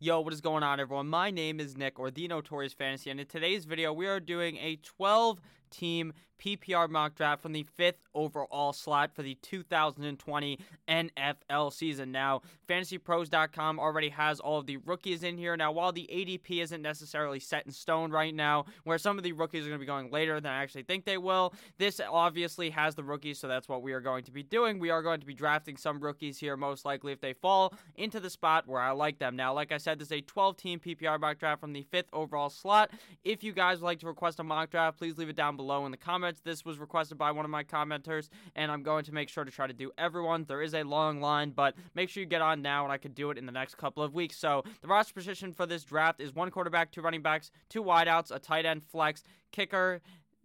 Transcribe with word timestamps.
Yo, 0.00 0.20
what 0.20 0.32
is 0.32 0.40
going 0.40 0.62
on, 0.62 0.78
everyone? 0.78 1.08
My 1.08 1.32
name 1.32 1.58
is 1.58 1.76
Nick, 1.76 1.98
or 1.98 2.08
the 2.08 2.28
Notorious 2.28 2.72
Fantasy, 2.72 3.10
and 3.10 3.18
in 3.18 3.26
today's 3.26 3.64
video, 3.64 3.92
we 3.92 4.06
are 4.06 4.20
doing 4.20 4.56
a 4.58 4.76
12 4.76 5.40
team 5.70 6.12
PPR 6.38 6.88
mock 6.88 7.14
draft 7.14 7.42
from 7.42 7.52
the 7.52 7.64
fifth 7.64 8.04
overall 8.14 8.72
slot 8.72 9.14
for 9.14 9.22
the 9.22 9.34
2020 9.42 10.58
NFL 10.88 11.72
season. 11.72 12.12
Now, 12.12 12.42
fantasypros.com 12.68 13.78
already 13.78 14.08
has 14.10 14.40
all 14.40 14.58
of 14.58 14.66
the 14.66 14.76
rookies 14.78 15.22
in 15.22 15.36
here. 15.36 15.56
Now, 15.56 15.72
while 15.72 15.92
the 15.92 16.08
ADP 16.12 16.62
isn't 16.62 16.80
necessarily 16.80 17.40
set 17.40 17.66
in 17.66 17.72
stone 17.72 18.10
right 18.10 18.34
now, 18.34 18.66
where 18.84 18.98
some 18.98 19.18
of 19.18 19.24
the 19.24 19.32
rookies 19.32 19.64
are 19.64 19.68
going 19.68 19.80
to 19.80 19.84
be 19.84 19.86
going 19.86 20.10
later 20.10 20.40
than 20.40 20.52
I 20.52 20.62
actually 20.62 20.84
think 20.84 21.04
they 21.04 21.18
will, 21.18 21.54
this 21.78 22.00
obviously 22.08 22.70
has 22.70 22.94
the 22.94 23.04
rookies, 23.04 23.38
so 23.38 23.48
that's 23.48 23.68
what 23.68 23.82
we 23.82 23.92
are 23.92 24.00
going 24.00 24.24
to 24.24 24.30
be 24.30 24.42
doing. 24.42 24.78
We 24.78 24.90
are 24.90 25.02
going 25.02 25.20
to 25.20 25.26
be 25.26 25.34
drafting 25.34 25.76
some 25.76 26.00
rookies 26.00 26.38
here, 26.38 26.56
most 26.56 26.84
likely 26.84 27.12
if 27.12 27.20
they 27.20 27.32
fall 27.32 27.74
into 27.96 28.20
the 28.20 28.30
spot 28.30 28.66
where 28.66 28.80
I 28.80 28.92
like 28.92 29.18
them. 29.18 29.36
Now, 29.36 29.52
like 29.52 29.72
I 29.72 29.78
said, 29.78 29.98
this 29.98 30.08
is 30.08 30.12
a 30.12 30.20
12 30.20 30.56
team 30.56 30.78
PPR 30.78 31.20
mock 31.20 31.38
draft 31.38 31.60
from 31.60 31.72
the 31.72 31.82
fifth 31.90 32.08
overall 32.12 32.50
slot. 32.50 32.90
If 33.24 33.42
you 33.42 33.52
guys 33.52 33.80
would 33.80 33.86
like 33.86 34.00
to 34.00 34.06
request 34.06 34.38
a 34.38 34.44
mock 34.44 34.70
draft, 34.70 34.98
please 34.98 35.18
leave 35.18 35.28
it 35.28 35.36
down 35.36 35.56
below 35.58 35.84
in 35.84 35.90
the 35.90 35.98
comments. 35.98 36.40
This 36.40 36.64
was 36.64 36.78
requested 36.78 37.18
by 37.18 37.32
one 37.32 37.44
of 37.44 37.50
my 37.50 37.64
commenters, 37.64 38.30
and 38.56 38.72
I'm 38.72 38.82
going 38.82 39.04
to 39.04 39.12
make 39.12 39.28
sure 39.28 39.44
to 39.44 39.50
try 39.50 39.66
to 39.66 39.74
do 39.74 39.90
everyone. 39.98 40.46
There 40.48 40.62
is 40.62 40.72
a 40.72 40.84
long 40.84 41.20
line, 41.20 41.50
but 41.50 41.74
make 41.94 42.08
sure 42.08 42.22
you 42.22 42.26
get 42.26 42.40
on 42.40 42.62
now, 42.62 42.84
and 42.84 42.92
I 42.92 42.96
could 42.96 43.14
do 43.14 43.30
it 43.30 43.36
in 43.36 43.44
the 43.44 43.52
next 43.52 43.76
couple 43.76 44.02
of 44.02 44.14
weeks. 44.14 44.38
So 44.38 44.64
the 44.80 44.88
roster 44.88 45.12
position 45.12 45.52
for 45.52 45.66
this 45.66 45.84
draft 45.84 46.20
is 46.20 46.34
one 46.34 46.50
quarterback, 46.50 46.90
two 46.90 47.02
running 47.02 47.20
backs, 47.20 47.50
two 47.68 47.82
wideouts, 47.82 48.34
a 48.34 48.38
tight 48.38 48.64
end, 48.64 48.82
flex, 48.82 49.22
kicker, 49.52 50.00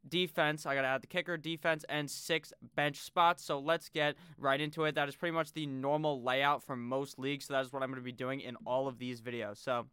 defense. 0.09 0.65
I 0.65 0.75
got 0.75 0.81
to 0.81 0.87
add 0.87 1.01
the 1.01 1.07
kicker, 1.07 1.37
defense, 1.37 1.85
and 1.87 2.09
six 2.09 2.51
bench 2.75 2.97
spots. 2.97 3.43
So 3.43 3.59
let's 3.59 3.87
get 3.87 4.15
right 4.37 4.59
into 4.59 4.83
it. 4.83 4.95
That 4.95 5.07
is 5.07 5.15
pretty 5.15 5.33
much 5.33 5.53
the 5.53 5.65
normal 5.65 6.21
layout 6.21 6.63
for 6.63 6.75
most 6.75 7.19
leagues. 7.19 7.45
So 7.45 7.53
that 7.53 7.65
is 7.65 7.71
what 7.71 7.83
I'm 7.83 7.89
going 7.89 8.01
to 8.01 8.05
be 8.05 8.11
doing 8.11 8.41
in 8.41 8.57
all 8.65 8.87
of 8.87 8.97
these 8.97 9.21
videos. 9.21 9.63
So 9.63 9.85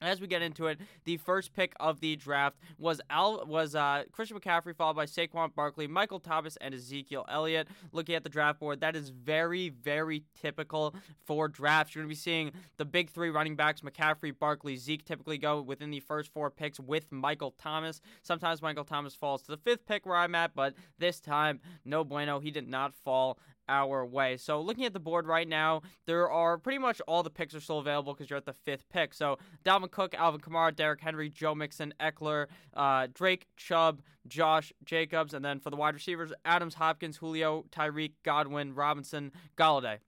as 0.00 0.20
we 0.20 0.26
get 0.26 0.42
into 0.42 0.66
it, 0.66 0.78
the 1.04 1.16
first 1.16 1.52
pick 1.52 1.72
of 1.80 2.00
the 2.00 2.16
draft 2.16 2.58
was 2.78 3.00
Al 3.10 3.44
was 3.46 3.74
uh, 3.74 4.04
Christian 4.12 4.38
McCaffrey, 4.38 4.74
followed 4.74 4.96
by 4.96 5.06
Saquon 5.06 5.54
Barkley, 5.54 5.86
Michael 5.86 6.20
Thomas, 6.20 6.56
and 6.60 6.74
Ezekiel 6.74 7.24
Elliott. 7.28 7.68
Looking 7.92 8.14
at 8.14 8.22
the 8.22 8.28
draft 8.30 8.60
board, 8.60 8.80
that 8.80 8.94
is 8.94 9.10
very, 9.10 9.70
very 9.70 10.24
typical 10.40 10.94
for 11.26 11.48
drafts. 11.48 11.94
You're 11.94 12.02
going 12.04 12.10
to 12.10 12.16
be 12.16 12.20
seeing 12.20 12.52
the 12.76 12.84
big 12.84 13.10
three 13.10 13.30
running 13.30 13.56
backs: 13.56 13.80
McCaffrey, 13.80 14.36
Barkley, 14.38 14.76
Zeke. 14.76 15.04
Typically 15.04 15.38
go 15.38 15.60
within 15.60 15.90
the 15.90 16.00
first 16.00 16.32
four 16.32 16.50
picks 16.50 16.78
with 16.78 17.10
Michael 17.10 17.54
Thomas. 17.58 18.00
Sometimes 18.22 18.62
Michael 18.62 18.84
Thomas 18.84 19.14
falls 19.14 19.42
to 19.42 19.50
the 19.50 19.56
fifth 19.56 19.86
pick 19.86 20.06
where 20.06 20.16
I'm 20.16 20.34
at, 20.34 20.54
but 20.54 20.74
this 20.98 21.20
time, 21.20 21.60
no 21.84 22.04
bueno. 22.04 22.40
He 22.40 22.50
did 22.50 22.68
not 22.68 22.94
fall 22.94 23.38
our 23.68 24.04
way. 24.04 24.36
So 24.36 24.60
looking 24.60 24.84
at 24.84 24.92
the 24.92 25.00
board 25.00 25.26
right 25.26 25.48
now, 25.48 25.82
there 26.06 26.30
are 26.30 26.58
pretty 26.58 26.78
much 26.78 27.00
all 27.06 27.22
the 27.22 27.30
picks 27.30 27.54
are 27.54 27.60
still 27.60 27.78
available 27.78 28.14
because 28.14 28.30
you're 28.30 28.36
at 28.36 28.46
the 28.46 28.52
fifth 28.52 28.88
pick. 28.88 29.14
So 29.14 29.38
Dalvin 29.64 29.90
Cook, 29.90 30.14
Alvin 30.14 30.40
Kamara, 30.40 30.74
Derrick 30.74 31.00
Henry, 31.00 31.28
Joe 31.28 31.54
Mixon, 31.54 31.92
Ekeler, 32.00 32.46
uh, 32.74 33.08
Drake, 33.12 33.46
Chubb, 33.56 34.02
Josh 34.26 34.72
Jacobs, 34.84 35.34
and 35.34 35.44
then 35.44 35.60
for 35.60 35.70
the 35.70 35.76
wide 35.76 35.94
receivers, 35.94 36.32
Adams, 36.44 36.74
Hopkins, 36.74 37.16
Julio, 37.16 37.64
Tyreek, 37.70 38.12
Godwin, 38.24 38.74
Robinson, 38.74 39.32
Golladay. 39.56 39.98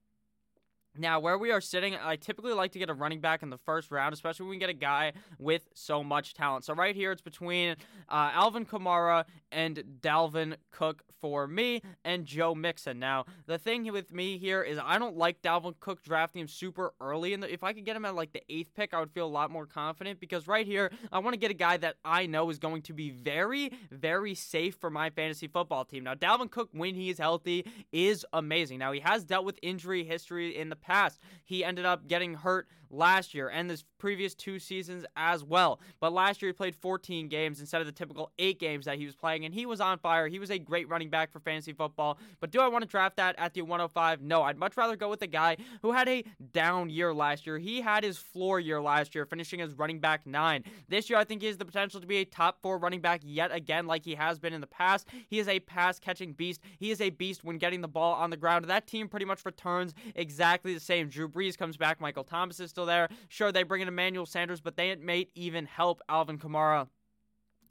Now, 0.97 1.21
where 1.21 1.39
we 1.39 1.53
are 1.53 1.61
sitting, 1.61 1.95
I 1.95 2.17
typically 2.17 2.53
like 2.53 2.73
to 2.73 2.79
get 2.79 2.91
a 2.91 2.95
running 2.95 3.21
back 3.21 3.43
in 3.43 3.51
the 3.51 3.59
first 3.59 3.91
round, 3.91 4.13
especially 4.13 4.45
when 4.45 4.51
we 4.51 4.59
get 4.59 4.71
a 4.71 4.75
guy 4.75 5.13
with 5.39 5.69
so 5.75 6.03
much 6.03 6.35
talent. 6.35 6.65
So, 6.65 6.75
right 6.75 6.97
here, 6.97 7.13
it's 7.13 7.23
between 7.23 7.77
uh, 8.09 8.31
Alvin 8.33 8.67
Kamara 8.67 9.25
and 9.53 9.83
Dalvin 10.01 10.57
Cook 10.73 11.05
for 11.21 11.47
me 11.47 11.83
and 12.05 12.25
Joe 12.25 12.55
Mixon. 12.55 12.99
Now, 12.99 13.27
the 13.47 13.59
thing 13.59 13.91
with 13.93 14.13
me 14.13 14.39
here 14.39 14.63
is 14.63 14.79
I 14.83 14.99
don't 14.99 15.17
like 15.17 15.43
Dalvin 15.43 15.75
Cook 15.81 16.03
drafting 16.03 16.41
him 16.41 16.49
super 16.49 16.95
early. 17.01 17.35
And 17.35 17.45
if 17.45 17.63
I 17.63 17.73
could 17.73 17.85
get 17.85 17.97
him 17.97 18.05
at 18.05 18.15
like 18.15 18.33
the 18.33 18.43
eighth 18.49 18.75
pick, 18.75 18.95
I 18.95 19.01
would 19.01 19.11
feel 19.11 19.27
a 19.27 19.29
lot 19.29 19.51
more 19.51 19.67
confident 19.67 20.21
because 20.21 20.49
right 20.49 20.67
here, 20.67 20.91
I 21.13 21.19
want 21.19 21.35
to 21.35 21.39
get 21.39 21.51
a 21.51 21.55
guy 21.55 21.77
that 21.79 21.97
I 22.05 22.27
know 22.27 22.51
is 22.51 22.59
going 22.59 22.83
to 22.83 22.93
be 22.93 23.11
very, 23.11 23.73
very 23.91 24.35
safe 24.35 24.77
for 24.77 24.91
my 24.91 25.11
fantasy 25.11 25.47
football 25.47 25.85
team. 25.85 26.05
Now, 26.05 26.15
Dalvin 26.15 26.51
Cook, 26.51 26.71
when 26.73 26.95
he 26.95 27.11
is 27.11 27.19
healthy, 27.19 27.67
is 27.93 28.25
amazing. 28.33 28.79
Now, 28.79 28.93
he 28.93 29.01
has 29.01 29.25
dealt 29.25 29.45
with 29.45 29.59
injury 29.63 30.05
history 30.05 30.57
in 30.57 30.69
the 30.69 30.77
past. 30.81 31.21
He 31.45 31.65
ended 31.65 31.85
up 31.85 32.09
getting 32.09 32.35
hurt 32.35 32.69
last 32.91 33.35
year 33.35 33.49
and 33.49 33.71
the 33.71 33.83
previous 33.99 34.35
two 34.35 34.59
seasons 34.59 35.05
as 35.17 35.45
well. 35.45 35.81
But 36.01 36.13
last 36.13 36.43
year 36.43 36.49
he 36.49 36.53
played 36.53 36.75
14 36.75 37.29
games 37.29 37.61
instead 37.61 37.81
of 37.81 37.87
the 37.87 37.93
typical 37.93 38.33
eight 38.39 38.59
games 38.59 38.87
that 38.87 38.99
he 38.99 39.07
was 39.07 39.15
playing, 39.15 39.45
and 39.45 39.55
he 39.55 39.67
was 39.67 39.81
on 39.81 39.99
fire. 39.99 40.27
He 40.29 40.39
was 40.39 40.51
a 40.51 40.59
great 40.59 40.89
running 40.89 41.11
back 41.11 41.31
for 41.31 41.39
fantasy 41.39 41.73
football. 41.73 42.19
But 42.41 42.51
do 42.51 42.61
I 42.61 42.69
want 42.69 42.83
to 42.83 42.89
draft 42.89 43.17
that 43.17 43.37
at 43.39 43.55
the 43.55 43.63
105? 43.63 44.23
No, 44.23 44.43
I'd 44.43 44.59
much 44.59 44.77
rather 44.77 44.97
go 44.97 45.09
with 45.09 45.23
a 45.23 45.27
guy 45.27 45.57
who 45.83 45.93
had 45.93 46.09
a 46.09 46.25
down 46.53 46.91
year 46.91 47.15
last 47.15 47.47
year. 47.47 47.59
He 47.59 47.81
had 47.81 48.05
his 48.05 48.19
floor 48.19 48.59
year 48.59 48.81
last 48.81 49.15
year, 49.15 49.27
finishing 49.27 49.61
as 49.61 49.75
running 49.75 50.01
back 50.01 50.27
nine. 50.27 50.65
This 50.89 51.11
year, 51.11 51.19
I 51.19 51.25
think 51.25 51.43
he 51.43 51.49
has 51.49 51.59
the 51.59 51.65
potential 51.65 52.01
to 52.01 52.07
be 52.07 52.19
a 52.19 52.25
top 52.25 52.61
four 52.63 52.79
running 52.79 53.01
back 53.01 53.21
yet 53.23 53.53
again, 53.53 53.87
like 53.87 54.05
he 54.05 54.15
has 54.15 54.39
been 54.39 54.53
in 54.53 54.61
the 54.61 54.67
past. 54.67 55.07
He 55.29 55.39
is 55.39 55.49
a 55.49 55.61
pass 55.61 55.99
catching 55.99 56.33
beast. 56.33 56.61
He 56.79 56.91
is 56.91 57.01
a 57.01 57.11
beast 57.11 57.45
when 57.45 57.59
getting 57.59 57.81
the 57.81 57.89
ball 57.89 58.15
on 58.15 58.31
the 58.31 58.37
ground. 58.37 58.65
That 58.65 58.87
team 58.87 59.09
pretty 59.09 59.27
much 59.27 59.45
returns 59.45 59.95
exactly 60.15 60.75
the 60.75 60.81
same. 60.81 61.09
Drew 61.09 61.29
Brees 61.29 61.57
comes 61.57 61.77
back. 61.77 62.01
Michael 62.01 62.25
Thomas 62.25 62.61
is 62.61 62.71
still 62.71 62.80
there. 62.87 63.09
Sure, 63.29 63.53
they 63.53 63.63
bring 63.63 63.83
in 63.83 63.89
Emmanuel 63.89 64.27
Sanders, 64.27 64.61
but 64.61 64.77
they 64.77 64.95
may 64.97 65.29
even 65.35 65.67
help 65.67 66.01
Alvin 66.09 66.39
Kamara 66.39 66.89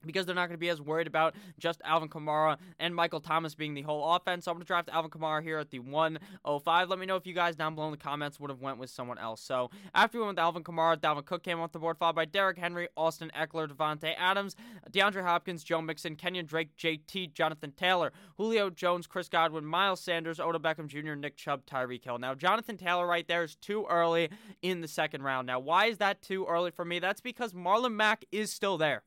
because 0.05 0.25
they're 0.25 0.35
not 0.35 0.47
going 0.47 0.57
to 0.57 0.59
be 0.59 0.69
as 0.69 0.81
worried 0.81 1.07
about 1.07 1.35
just 1.57 1.81
Alvin 1.83 2.09
Kamara 2.09 2.57
and 2.79 2.95
Michael 2.95 3.19
Thomas 3.19 3.55
being 3.55 3.73
the 3.73 3.81
whole 3.81 4.15
offense. 4.15 4.45
So 4.45 4.51
I'm 4.51 4.55
going 4.55 4.63
to 4.63 4.67
draft 4.67 4.89
Alvin 4.89 5.11
Kamara 5.11 5.41
here 5.43 5.57
at 5.57 5.69
the 5.69 5.79
105. 5.79 6.89
Let 6.89 6.99
me 6.99 7.05
know 7.05 7.15
if 7.15 7.25
you 7.25 7.33
guys 7.33 7.55
down 7.55 7.75
below 7.75 7.87
in 7.87 7.91
the 7.91 7.97
comments 7.97 8.39
would 8.39 8.49
have 8.49 8.61
went 8.61 8.77
with 8.77 8.89
someone 8.89 9.17
else. 9.17 9.41
So 9.41 9.69
after 9.93 10.17
we 10.17 10.25
went 10.25 10.37
with 10.37 10.43
Alvin 10.43 10.63
Kamara, 10.63 10.97
Dalvin 10.97 11.25
Cook 11.25 11.43
came 11.43 11.59
off 11.59 11.71
the 11.71 11.79
board, 11.79 11.97
followed 11.97 12.15
by 12.15 12.25
Derrick 12.25 12.57
Henry, 12.57 12.87
Austin 12.95 13.31
Ekeler, 13.37 13.67
Davante 13.67 14.13
Adams, 14.17 14.55
DeAndre 14.91 15.23
Hopkins, 15.23 15.63
Joe 15.63 15.81
Mixon, 15.81 16.15
Kenyon 16.15 16.45
Drake, 16.45 16.75
JT, 16.77 17.33
Jonathan 17.33 17.71
Taylor, 17.71 18.11
Julio 18.37 18.69
Jones, 18.69 19.07
Chris 19.07 19.29
Godwin, 19.29 19.65
Miles 19.65 19.99
Sanders, 19.99 20.39
Odell 20.39 20.59
Beckham 20.59 20.87
Jr., 20.87 21.13
Nick 21.13 21.35
Chubb, 21.35 21.65
Tyreek 21.65 22.03
Hill. 22.03 22.17
Now 22.17 22.33
Jonathan 22.35 22.77
Taylor 22.77 23.05
right 23.05 23.27
there 23.27 23.43
is 23.43 23.55
too 23.55 23.85
early 23.89 24.29
in 24.61 24.81
the 24.81 24.87
second 24.87 25.23
round. 25.23 25.47
Now 25.47 25.59
why 25.59 25.85
is 25.85 25.97
that 25.97 26.21
too 26.21 26.45
early 26.47 26.71
for 26.71 26.85
me? 26.85 26.99
That's 26.99 27.21
because 27.21 27.53
Marlon 27.53 27.93
Mack 27.93 28.25
is 28.31 28.51
still 28.51 28.77
there 28.77 29.03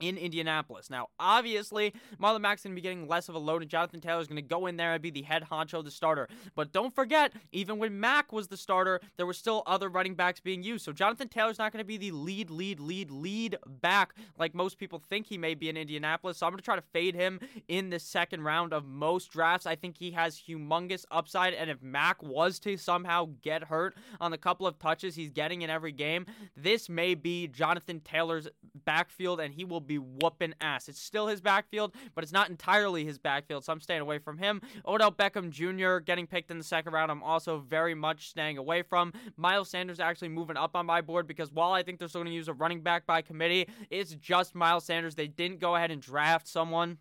in 0.00 0.16
Indianapolis. 0.16 0.90
Now, 0.90 1.08
obviously, 1.18 1.94
Marlon 2.20 2.40
Mack's 2.40 2.62
going 2.62 2.72
to 2.72 2.80
be 2.80 2.82
getting 2.82 3.06
less 3.06 3.28
of 3.28 3.34
a 3.34 3.38
load, 3.38 3.62
and 3.62 3.70
Jonathan 3.70 4.00
Taylor's 4.00 4.26
going 4.26 4.36
to 4.36 4.42
go 4.42 4.66
in 4.66 4.76
there 4.76 4.92
and 4.92 5.02
be 5.02 5.10
the 5.10 5.22
head 5.22 5.44
honcho, 5.50 5.82
the 5.84 5.90
starter. 5.90 6.28
But 6.54 6.72
don't 6.72 6.94
forget, 6.94 7.32
even 7.52 7.78
when 7.78 8.00
Mack 8.00 8.32
was 8.32 8.48
the 8.48 8.56
starter, 8.56 9.00
there 9.16 9.26
were 9.26 9.32
still 9.32 9.62
other 9.66 9.88
running 9.88 10.14
backs 10.14 10.40
being 10.40 10.62
used. 10.62 10.84
So 10.84 10.92
Jonathan 10.92 11.28
Taylor's 11.28 11.58
not 11.58 11.72
going 11.72 11.82
to 11.82 11.86
be 11.86 11.96
the 11.96 12.10
lead, 12.10 12.50
lead, 12.50 12.80
lead, 12.80 13.10
lead 13.10 13.56
back 13.66 14.14
like 14.38 14.54
most 14.54 14.78
people 14.78 15.02
think 15.08 15.26
he 15.26 15.38
may 15.38 15.54
be 15.54 15.68
in 15.68 15.76
Indianapolis. 15.76 16.38
So 16.38 16.46
I'm 16.46 16.52
going 16.52 16.58
to 16.58 16.64
try 16.64 16.76
to 16.76 16.82
fade 16.82 17.14
him 17.14 17.40
in 17.68 17.90
the 17.90 17.98
second 17.98 18.42
round 18.42 18.72
of 18.72 18.84
most 18.84 19.30
drafts. 19.30 19.66
I 19.66 19.76
think 19.76 19.96
he 19.98 20.10
has 20.12 20.40
humongous 20.48 21.04
upside, 21.10 21.54
and 21.54 21.70
if 21.70 21.82
Mack 21.82 22.22
was 22.22 22.58
to 22.60 22.76
somehow 22.76 23.28
get 23.42 23.64
hurt 23.64 23.96
on 24.20 24.30
the 24.30 24.38
couple 24.38 24.66
of 24.66 24.78
touches 24.78 25.14
he's 25.14 25.30
getting 25.30 25.62
in 25.62 25.70
every 25.70 25.92
game, 25.92 26.26
this 26.56 26.88
may 26.88 27.14
be 27.14 27.46
Jonathan 27.46 28.00
Taylor's 28.00 28.48
backfield, 28.84 29.40
and 29.40 29.54
he 29.54 29.64
will 29.64 29.80
be 29.84 29.98
whooping 29.98 30.54
ass. 30.60 30.88
It's 30.88 31.00
still 31.00 31.26
his 31.26 31.40
backfield, 31.40 31.94
but 32.14 32.24
it's 32.24 32.32
not 32.32 32.50
entirely 32.50 33.04
his 33.04 33.18
backfield, 33.18 33.64
so 33.64 33.72
I'm 33.72 33.80
staying 33.80 34.00
away 34.00 34.18
from 34.18 34.38
him. 34.38 34.60
Odell 34.86 35.12
Beckham 35.12 35.50
Jr. 35.50 35.98
getting 35.98 36.26
picked 36.26 36.50
in 36.50 36.58
the 36.58 36.64
second 36.64 36.92
round, 36.92 37.10
I'm 37.10 37.22
also 37.22 37.58
very 37.58 37.94
much 37.94 38.28
staying 38.28 38.58
away 38.58 38.82
from. 38.82 39.12
Miles 39.36 39.70
Sanders 39.70 40.00
actually 40.00 40.28
moving 40.28 40.56
up 40.56 40.76
on 40.76 40.86
my 40.86 41.00
board 41.00 41.26
because 41.26 41.50
while 41.52 41.72
I 41.72 41.82
think 41.82 41.98
they're 41.98 42.08
still 42.08 42.20
going 42.22 42.30
to 42.30 42.36
use 42.36 42.48
a 42.48 42.54
running 42.54 42.80
back 42.80 43.06
by 43.06 43.22
committee, 43.22 43.68
it's 43.90 44.14
just 44.14 44.54
Miles 44.54 44.84
Sanders. 44.84 45.14
They 45.14 45.28
didn't 45.28 45.60
go 45.60 45.76
ahead 45.76 45.90
and 45.90 46.00
draft 46.00 46.48
someone 46.48 46.98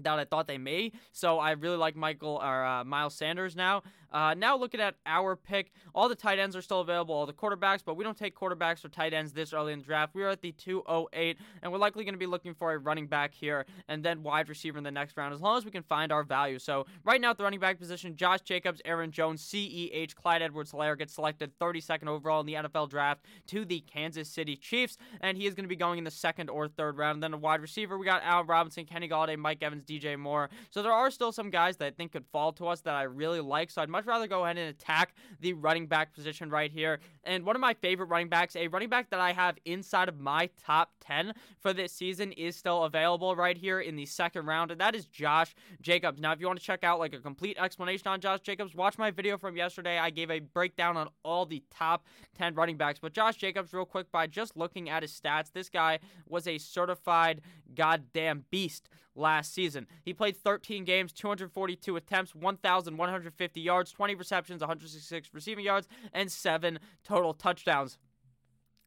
that 0.00 0.18
I 0.18 0.24
thought 0.24 0.46
they 0.46 0.58
may. 0.58 0.92
So 1.12 1.38
I 1.38 1.52
really 1.52 1.76
like 1.76 1.96
Michael 1.96 2.40
or 2.42 2.64
uh, 2.64 2.84
Miles 2.84 3.14
Sanders 3.14 3.56
now. 3.56 3.82
Uh, 4.12 4.34
now 4.34 4.56
looking 4.56 4.80
at 4.80 4.94
our 5.06 5.36
pick, 5.36 5.72
all 5.94 6.08
the 6.08 6.14
tight 6.14 6.38
ends 6.38 6.56
are 6.56 6.62
still 6.62 6.80
available, 6.80 7.14
all 7.14 7.26
the 7.26 7.32
quarterbacks, 7.32 7.80
but 7.84 7.96
we 7.96 8.04
don't 8.04 8.16
take 8.16 8.36
quarterbacks 8.36 8.84
or 8.84 8.88
tight 8.88 9.12
ends 9.12 9.32
this 9.32 9.52
early 9.52 9.72
in 9.72 9.80
the 9.80 9.84
draft. 9.84 10.14
We 10.14 10.22
are 10.22 10.28
at 10.28 10.40
the 10.40 10.52
208, 10.52 11.38
and 11.62 11.72
we're 11.72 11.78
likely 11.78 12.04
going 12.04 12.14
to 12.14 12.18
be 12.18 12.26
looking 12.26 12.54
for 12.54 12.72
a 12.72 12.78
running 12.78 13.06
back 13.06 13.34
here 13.34 13.66
and 13.88 14.02
then 14.02 14.22
wide 14.22 14.48
receiver 14.48 14.78
in 14.78 14.84
the 14.84 14.90
next 14.90 15.16
round, 15.16 15.34
as 15.34 15.40
long 15.40 15.58
as 15.58 15.64
we 15.64 15.70
can 15.70 15.82
find 15.82 16.12
our 16.12 16.22
value. 16.22 16.58
So 16.58 16.86
right 17.04 17.20
now 17.20 17.30
at 17.30 17.38
the 17.38 17.44
running 17.44 17.60
back 17.60 17.78
position, 17.78 18.16
Josh 18.16 18.40
Jacobs, 18.40 18.80
Aaron 18.84 19.10
Jones, 19.10 19.42
CEH, 19.42 20.14
Clyde 20.14 20.42
Edwards-Helaire 20.42 20.98
gets 20.98 21.14
selected 21.14 21.52
32nd 21.58 22.08
overall 22.08 22.40
in 22.40 22.46
the 22.46 22.54
NFL 22.54 22.90
draft 22.90 23.24
to 23.48 23.64
the 23.64 23.80
Kansas 23.80 24.28
City 24.28 24.56
Chiefs, 24.56 24.96
and 25.20 25.36
he 25.36 25.46
is 25.46 25.54
going 25.54 25.64
to 25.64 25.68
be 25.68 25.76
going 25.76 25.98
in 25.98 26.04
the 26.04 26.10
second 26.10 26.50
or 26.50 26.68
third 26.68 26.96
round. 26.96 27.16
And 27.16 27.22
then 27.22 27.34
a 27.34 27.38
wide 27.38 27.60
receiver, 27.60 27.98
we 27.98 28.06
got 28.06 28.22
Al 28.22 28.44
Robinson, 28.44 28.84
Kenny 28.84 29.08
Golladay, 29.08 29.36
Mike 29.36 29.62
Evans, 29.62 29.84
DJ 29.84 30.18
Moore. 30.18 30.50
So 30.70 30.82
there 30.82 30.92
are 30.92 31.10
still 31.10 31.32
some 31.32 31.50
guys 31.50 31.76
that 31.78 31.86
I 31.86 31.90
think 31.90 32.12
could 32.12 32.24
fall 32.32 32.52
to 32.54 32.66
us 32.68 32.80
that 32.82 32.94
I 32.94 33.02
really 33.02 33.40
like. 33.40 33.70
So 33.70 33.82
I'd 33.82 33.88
much 33.96 34.06
rather 34.06 34.26
go 34.26 34.44
ahead 34.44 34.58
and 34.58 34.68
attack 34.68 35.14
the 35.40 35.54
running 35.54 35.86
back 35.86 36.12
position 36.12 36.50
right 36.50 36.70
here. 36.70 37.00
And 37.24 37.44
one 37.44 37.56
of 37.56 37.60
my 37.60 37.74
favorite 37.74 38.06
running 38.06 38.28
backs, 38.28 38.54
a 38.54 38.68
running 38.68 38.88
back 38.90 39.10
that 39.10 39.20
I 39.20 39.32
have 39.32 39.56
inside 39.64 40.08
of 40.08 40.20
my 40.20 40.50
top 40.62 40.92
10 41.00 41.32
for 41.60 41.72
this 41.72 41.92
season, 41.92 42.32
is 42.32 42.56
still 42.56 42.84
available 42.84 43.34
right 43.34 43.56
here 43.56 43.80
in 43.80 43.96
the 43.96 44.06
second 44.06 44.46
round, 44.46 44.70
and 44.70 44.80
that 44.80 44.94
is 44.94 45.06
Josh 45.06 45.54
Jacobs. 45.80 46.20
Now, 46.20 46.32
if 46.32 46.40
you 46.40 46.46
want 46.46 46.58
to 46.58 46.64
check 46.64 46.84
out 46.84 46.98
like 46.98 47.14
a 47.14 47.20
complete 47.20 47.56
explanation 47.58 48.08
on 48.08 48.20
Josh 48.20 48.40
Jacobs, 48.40 48.74
watch 48.74 48.98
my 48.98 49.10
video 49.10 49.38
from 49.38 49.56
yesterday. 49.56 49.98
I 49.98 50.10
gave 50.10 50.30
a 50.30 50.40
breakdown 50.40 50.96
on 50.96 51.08
all 51.24 51.46
the 51.46 51.62
top 51.70 52.04
10 52.36 52.54
running 52.54 52.76
backs. 52.76 52.98
But 53.00 53.14
Josh 53.14 53.36
Jacobs, 53.36 53.72
real 53.72 53.86
quick, 53.86 54.12
by 54.12 54.26
just 54.26 54.56
looking 54.56 54.90
at 54.90 55.02
his 55.02 55.18
stats, 55.18 55.52
this 55.52 55.70
guy 55.70 56.00
was 56.28 56.46
a 56.46 56.58
certified 56.58 57.40
goddamn 57.74 58.44
beast 58.50 58.88
last 59.16 59.54
season. 59.54 59.86
He 60.04 60.12
played 60.12 60.36
13 60.36 60.84
games, 60.84 61.12
242 61.12 61.96
attempts, 61.96 62.34
1,150 62.34 63.60
yards, 63.60 63.85
20 63.92 64.14
receptions, 64.14 64.60
166 64.60 65.30
receiving 65.32 65.64
yards, 65.64 65.88
and 66.12 66.30
seven 66.30 66.78
total 67.04 67.34
touchdowns 67.34 67.98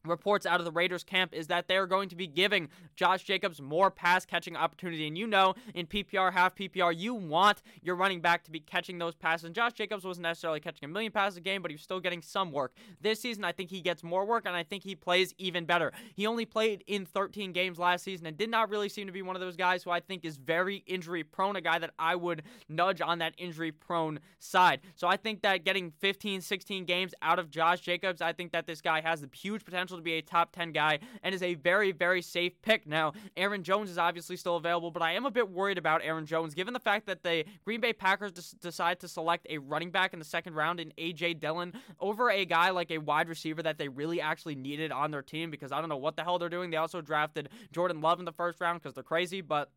reports 0.05 0.45
out 0.45 0.59
of 0.59 0.65
the 0.65 0.71
Raiders 0.71 1.03
camp 1.03 1.33
is 1.33 1.47
that 1.47 1.67
they're 1.67 1.87
going 1.87 2.09
to 2.09 2.15
be 2.15 2.27
giving 2.27 2.69
Josh 2.95 3.23
Jacobs 3.23 3.61
more 3.61 3.91
pass 3.91 4.25
catching 4.25 4.55
opportunity. 4.55 5.07
And 5.07 5.17
you 5.17 5.27
know, 5.27 5.55
in 5.73 5.87
PPR, 5.87 6.31
half 6.31 6.55
PPR, 6.55 6.97
you 6.97 7.13
want 7.13 7.61
your 7.81 7.95
running 7.95 8.21
back 8.21 8.43
to 8.45 8.51
be 8.51 8.59
catching 8.59 8.97
those 8.97 9.15
passes. 9.15 9.45
And 9.45 9.55
Josh 9.55 9.73
Jacobs 9.73 10.05
wasn't 10.05 10.23
necessarily 10.23 10.59
catching 10.59 10.85
a 10.85 10.91
million 10.91 11.11
passes 11.11 11.37
a 11.37 11.41
game, 11.41 11.61
but 11.61 11.71
he 11.71 11.75
was 11.75 11.81
still 11.81 11.99
getting 11.99 12.21
some 12.21 12.51
work. 12.51 12.73
This 13.01 13.19
season, 13.19 13.43
I 13.43 13.51
think 13.51 13.69
he 13.69 13.81
gets 13.81 14.03
more 14.03 14.25
work, 14.25 14.45
and 14.45 14.55
I 14.55 14.63
think 14.63 14.83
he 14.83 14.95
plays 14.95 15.33
even 15.37 15.65
better. 15.65 15.91
He 16.15 16.25
only 16.25 16.45
played 16.45 16.83
in 16.87 17.05
13 17.05 17.51
games 17.51 17.77
last 17.77 18.03
season 18.03 18.25
and 18.25 18.37
did 18.37 18.49
not 18.49 18.69
really 18.69 18.89
seem 18.89 19.07
to 19.07 19.13
be 19.13 19.21
one 19.21 19.35
of 19.35 19.41
those 19.41 19.55
guys 19.55 19.83
who 19.83 19.91
I 19.91 19.99
think 19.99 20.23
is 20.23 20.37
very 20.37 20.77
injury 20.87 21.23
prone, 21.23 21.55
a 21.55 21.61
guy 21.61 21.79
that 21.79 21.91
I 21.99 22.15
would 22.15 22.43
nudge 22.67 23.01
on 23.01 23.19
that 23.19 23.33
injury 23.37 23.71
prone 23.71 24.19
side. 24.39 24.81
So 24.95 25.07
I 25.07 25.17
think 25.17 25.41
that 25.41 25.65
getting 25.65 25.91
15, 25.99 26.41
16 26.41 26.85
games 26.85 27.13
out 27.21 27.39
of 27.39 27.49
Josh 27.49 27.81
Jacobs, 27.81 28.21
I 28.21 28.33
think 28.33 28.51
that 28.53 28.65
this 28.65 28.81
guy 28.81 29.01
has 29.01 29.21
the 29.21 29.29
huge 29.33 29.65
potential 29.65 29.88
to 29.97 30.03
be 30.03 30.13
a 30.13 30.21
top 30.21 30.51
10 30.51 30.71
guy 30.71 30.99
and 31.23 31.33
is 31.33 31.43
a 31.43 31.55
very, 31.55 31.91
very 31.91 32.21
safe 32.21 32.61
pick. 32.61 32.87
Now, 32.87 33.13
Aaron 33.35 33.63
Jones 33.63 33.89
is 33.89 33.97
obviously 33.97 34.35
still 34.37 34.55
available, 34.55 34.91
but 34.91 35.01
I 35.01 35.13
am 35.13 35.25
a 35.25 35.31
bit 35.31 35.49
worried 35.49 35.77
about 35.77 36.01
Aaron 36.03 36.25
Jones 36.25 36.53
given 36.53 36.73
the 36.73 36.79
fact 36.79 37.05
that 37.07 37.23
the 37.23 37.45
Green 37.65 37.81
Bay 37.81 37.93
Packers 37.93 38.31
decide 38.31 38.99
to 38.99 39.07
select 39.07 39.47
a 39.49 39.57
running 39.57 39.91
back 39.91 40.13
in 40.13 40.19
the 40.19 40.25
second 40.25 40.53
round 40.55 40.79
in 40.79 40.93
A.J. 40.97 41.35
Dillon 41.35 41.73
over 41.99 42.29
a 42.29 42.45
guy 42.45 42.69
like 42.69 42.91
a 42.91 42.97
wide 42.97 43.29
receiver 43.29 43.63
that 43.63 43.77
they 43.77 43.87
really 43.87 44.21
actually 44.21 44.55
needed 44.55 44.91
on 44.91 45.11
their 45.11 45.21
team 45.21 45.51
because 45.51 45.71
I 45.71 45.79
don't 45.79 45.89
know 45.89 45.97
what 45.97 46.15
the 46.15 46.23
hell 46.23 46.39
they're 46.39 46.49
doing. 46.49 46.69
They 46.69 46.77
also 46.77 47.01
drafted 47.01 47.49
Jordan 47.71 48.01
Love 48.01 48.19
in 48.19 48.25
the 48.25 48.31
first 48.31 48.61
round 48.61 48.81
because 48.81 48.93
they're 48.93 49.03
crazy, 49.03 49.41
but 49.41 49.71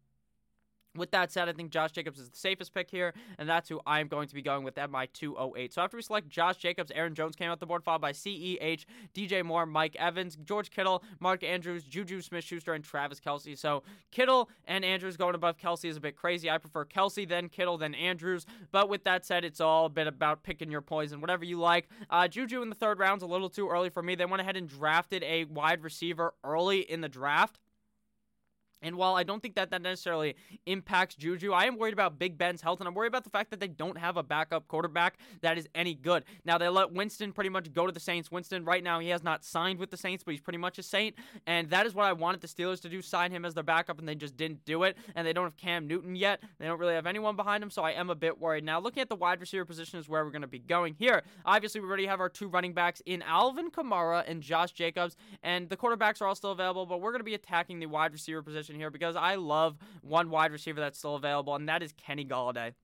with 0.97 1.11
that 1.13 1.33
said, 1.33 1.49
I 1.49 1.53
think 1.53 1.71
Josh 1.71 1.93
Jacobs 1.93 2.19
is 2.19 2.29
the 2.29 2.37
safest 2.37 2.75
pick 2.75 2.91
here, 2.91 3.15
and 3.39 3.49
that's 3.49 3.69
who 3.69 3.81
I'm 3.87 4.09
going 4.09 4.29
to 4.29 4.35
be 4.35 4.43
going 4.43 4.65
with 4.65 4.77
at 4.79 4.91
my 4.91 5.07
208. 5.07 5.73
So 5.73 5.83
after 5.83 5.97
we 5.97 6.03
select 6.03 6.29
Josh 6.29 6.57
Jacobs, 6.57 6.91
Aaron 6.95 7.15
Jones 7.15 7.37
came 7.37 7.51
out 7.51 7.61
the 7.61 7.67
board, 7.67 7.83
followed 7.83 8.03
by 8.03 8.13
CEH, 8.13 8.85
DJ 9.15 9.45
Moore, 9.45 9.67
Mike 9.67 9.97
Evans, 9.97 10.37
George 10.45 10.71
Kittle, 10.71 11.03
Mark 11.21 11.43
Andrews, 11.43 11.85
Juju 11.85 12.21
Smith 12.21 12.45
Schuster, 12.45 12.75
and 12.75 12.85
Travis 12.85 13.21
Kelce. 13.21 13.57
So 13.57 13.83
Kittle 14.11 14.51
and 14.67 14.85
Andrews 14.85 15.17
going 15.17 15.35
above 15.35 15.57
Kelce 15.57 15.87
is 15.87 15.97
a 15.97 16.01
bit 16.01 16.17
crazy. 16.17 16.51
I 16.51 16.59
prefer 16.59 16.85
Kelce, 16.85 17.27
then 17.27 17.49
Kittle, 17.49 17.79
then 17.79 17.95
Andrews. 17.95 18.47
But 18.71 18.89
with 18.89 19.05
that 19.05 19.25
said, 19.25 19.45
it's 19.45 19.61
all 19.61 19.87
a 19.87 19.91
bit 19.91 20.07
about 20.07 20.43
picking 20.43 20.71
your 20.71 20.83
poison, 20.83 21.21
whatever 21.21 21.45
you 21.45 21.59
like. 21.59 21.89
Uh, 22.11 22.29
Juju 22.29 22.63
in 22.63 22.69
the 22.69 22.75
third 22.75 22.99
round's 22.99 23.23
a 23.23 23.27
little 23.27 23.49
too 23.49 23.69
early 23.69 23.89
for 23.89 24.03
me. 24.03 24.15
They 24.15 24.27
went 24.27 24.41
ahead 24.41 24.57
and 24.57 24.69
drafted 24.69 25.23
a 25.23 25.45
wide 25.45 25.83
receiver 25.83 26.35
early 26.45 26.81
in 26.81 27.01
the 27.01 27.09
draft. 27.09 27.59
And 28.83 28.97
while 28.97 29.15
I 29.15 29.23
don't 29.23 29.41
think 29.41 29.55
that 29.55 29.71
that 29.71 29.81
necessarily 29.83 30.37
impacts 30.67 31.15
Juju, 31.15 31.53
I 31.53 31.65
am 31.65 31.79
worried 31.79 31.95
about 31.95 32.19
Big 32.19 32.37
Ben's 32.37 32.61
health, 32.61 32.81
and 32.81 32.89
I'm 32.89 32.95
worried 32.95 33.09
about 33.09 33.25
the 33.25 33.31
fact 33.31 33.51
that 33.51 33.61
they 33.61 33.69
don't 33.69 33.97
have 33.97 34.17
a 34.17 34.23
backup 34.23 34.69
quarterback 34.69 35.19
that 35.41 35.57
is 35.57 35.69
any 35.75 35.95
good. 35.95 36.25
Now, 36.45 36.59
they 36.59 36.69
let 36.69 36.93
Winston 36.93 37.33
pretty 37.33 37.51
much 37.51 37.73
go 37.73 37.87
to 37.87 37.93
the 37.93 38.01
Saints. 38.01 38.31
Winston, 38.31 38.65
right 38.65 38.83
now, 38.83 38.99
he 38.99 39.09
has 39.09 39.23
not 39.23 39.45
signed 39.45 39.79
with 39.79 39.91
the 39.91 39.97
Saints, 39.97 40.25
but 40.25 40.33
he's 40.33 40.41
pretty 40.41 40.59
much 40.59 40.79
a 40.79 40.83
Saint. 40.83 41.15
And 41.47 41.71
that 41.71 41.87
is 41.87 41.95
what 41.95 42.07
I 42.07 42.13
wanted 42.13 42.41
the 42.41 42.49
Steelers 42.49 42.81
to 42.83 42.89
do 42.89 43.01
sign 43.01 43.31
him 43.31 43.45
as 43.45 43.55
their 43.55 43.63
backup, 43.63 43.99
and 43.99 44.09
they 44.09 44.15
just 44.15 44.37
didn't 44.37 44.65
do 44.65 44.83
it. 44.83 44.97
And 45.15 45.27
they 45.27 45.33
don't 45.33 45.45
have 45.45 45.57
Cam 45.57 45.87
Newton 45.87 46.17
yet. 46.17 46.43
They 46.59 46.67
don't 46.67 46.79
really 46.79 46.95
have 46.95 47.07
anyone 47.07 47.37
behind 47.37 47.63
him, 47.63 47.71
so 47.71 47.83
I 47.83 47.93
am 47.93 48.11
a 48.11 48.15
bit 48.15 48.41
worried. 48.41 48.65
Now, 48.65 48.81
looking 48.81 49.01
at 49.01 49.09
the 49.09 49.17
wide 49.17 49.41
receiver 49.41 49.65
position 49.65 49.99
is 49.99 50.09
where 50.09 50.25
we're 50.25 50.31
going 50.31 50.43
to 50.43 50.49
be 50.49 50.59
going 50.59 50.95
here. 50.99 51.23
Obviously, 51.45 51.81
we 51.81 51.87
already 51.87 52.07
have 52.07 52.21
our 52.21 52.29
two 52.29 52.49
running 52.49 52.73
backs 52.73 53.01
in 53.07 53.23
Alvin 53.23 53.71
Kamara 53.71 54.25
and 54.27 54.43
Josh 54.43 54.73
Jacobs, 54.73 55.17
and 55.43 55.69
the 55.69 55.77
quarterbacks 55.77 56.21
are 56.21 56.27
all 56.27 56.35
still 56.35 56.53
available, 56.53 56.87
but 56.87 57.01
we're 57.01 57.13
going 57.13 57.21
to 57.21 57.25
be 57.25 57.35
attacking 57.35 57.79
the 57.79 57.87
wide 57.87 58.13
receiver 58.13 58.43
position 58.43 58.72
here 58.75 58.91
because 58.91 59.17
I 59.17 59.37
love 59.37 59.77
one 60.03 60.31
wide 60.31 60.53
receiver 60.53 60.81
that's 60.81 60.99
still 60.99 61.17
available, 61.17 61.55
and 61.55 61.69
that 61.69 61.83
is 61.83 61.93
Kenny 61.93 62.25
Golladay. 62.25 62.75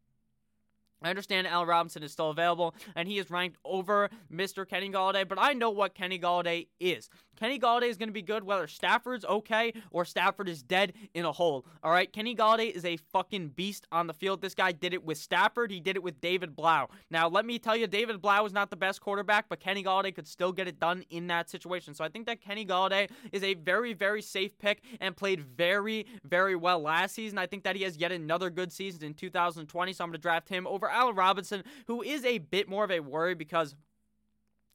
I 1.02 1.10
understand 1.10 1.46
Al 1.46 1.66
Robinson 1.66 2.02
is 2.02 2.12
still 2.12 2.30
available 2.30 2.74
and 2.96 3.08
he 3.08 3.18
is 3.18 3.30
ranked 3.30 3.58
over 3.64 4.10
Mr. 4.32 4.68
Kenny 4.68 4.90
Golladay, 4.90 5.26
but 5.26 5.38
I 5.40 5.52
know 5.52 5.70
what 5.70 5.94
Kenny 5.94 6.18
Golladay 6.18 6.68
is. 6.80 7.08
Kenny 7.38 7.60
Golladay 7.60 7.88
is 7.88 7.96
going 7.96 8.08
to 8.08 8.12
be 8.12 8.22
good 8.22 8.42
whether 8.42 8.66
Stafford's 8.66 9.24
okay 9.24 9.72
or 9.92 10.04
Stafford 10.04 10.48
is 10.48 10.62
dead 10.62 10.92
in 11.14 11.24
a 11.24 11.30
hole. 11.30 11.64
All 11.84 11.92
right, 11.92 12.12
Kenny 12.12 12.34
Golladay 12.34 12.72
is 12.72 12.84
a 12.84 12.96
fucking 12.96 13.50
beast 13.50 13.86
on 13.92 14.08
the 14.08 14.12
field. 14.12 14.40
This 14.40 14.56
guy 14.56 14.72
did 14.72 14.92
it 14.92 15.04
with 15.04 15.18
Stafford. 15.18 15.70
He 15.70 15.78
did 15.78 15.94
it 15.94 16.02
with 16.02 16.20
David 16.20 16.56
Blough. 16.56 16.88
Now, 17.10 17.28
let 17.28 17.46
me 17.46 17.60
tell 17.60 17.76
you, 17.76 17.86
David 17.86 18.20
Blough 18.20 18.44
is 18.44 18.52
not 18.52 18.70
the 18.70 18.76
best 18.76 19.00
quarterback, 19.00 19.48
but 19.48 19.60
Kenny 19.60 19.84
Golladay 19.84 20.12
could 20.12 20.26
still 20.26 20.50
get 20.50 20.66
it 20.66 20.80
done 20.80 21.04
in 21.10 21.28
that 21.28 21.48
situation. 21.48 21.94
So 21.94 22.02
I 22.02 22.08
think 22.08 22.26
that 22.26 22.40
Kenny 22.40 22.66
Golladay 22.66 23.08
is 23.30 23.44
a 23.44 23.54
very, 23.54 23.92
very 23.92 24.20
safe 24.20 24.58
pick 24.58 24.82
and 25.00 25.16
played 25.16 25.40
very, 25.40 26.06
very 26.24 26.56
well 26.56 26.80
last 26.80 27.14
season. 27.14 27.38
I 27.38 27.46
think 27.46 27.62
that 27.62 27.76
he 27.76 27.84
has 27.84 27.96
yet 27.96 28.10
another 28.10 28.50
good 28.50 28.72
season 28.72 29.04
in 29.04 29.14
2020, 29.14 29.92
so 29.92 30.02
I'm 30.02 30.10
going 30.10 30.14
to 30.14 30.18
draft 30.18 30.48
him 30.48 30.66
over 30.66 30.88
Allen 30.90 31.14
Robinson, 31.14 31.64
who 31.87 32.02
is 32.02 32.25
a 32.25 32.38
bit 32.38 32.69
more 32.69 32.85
of 32.85 32.90
a 32.90 33.00
worry 33.00 33.35
because 33.35 33.75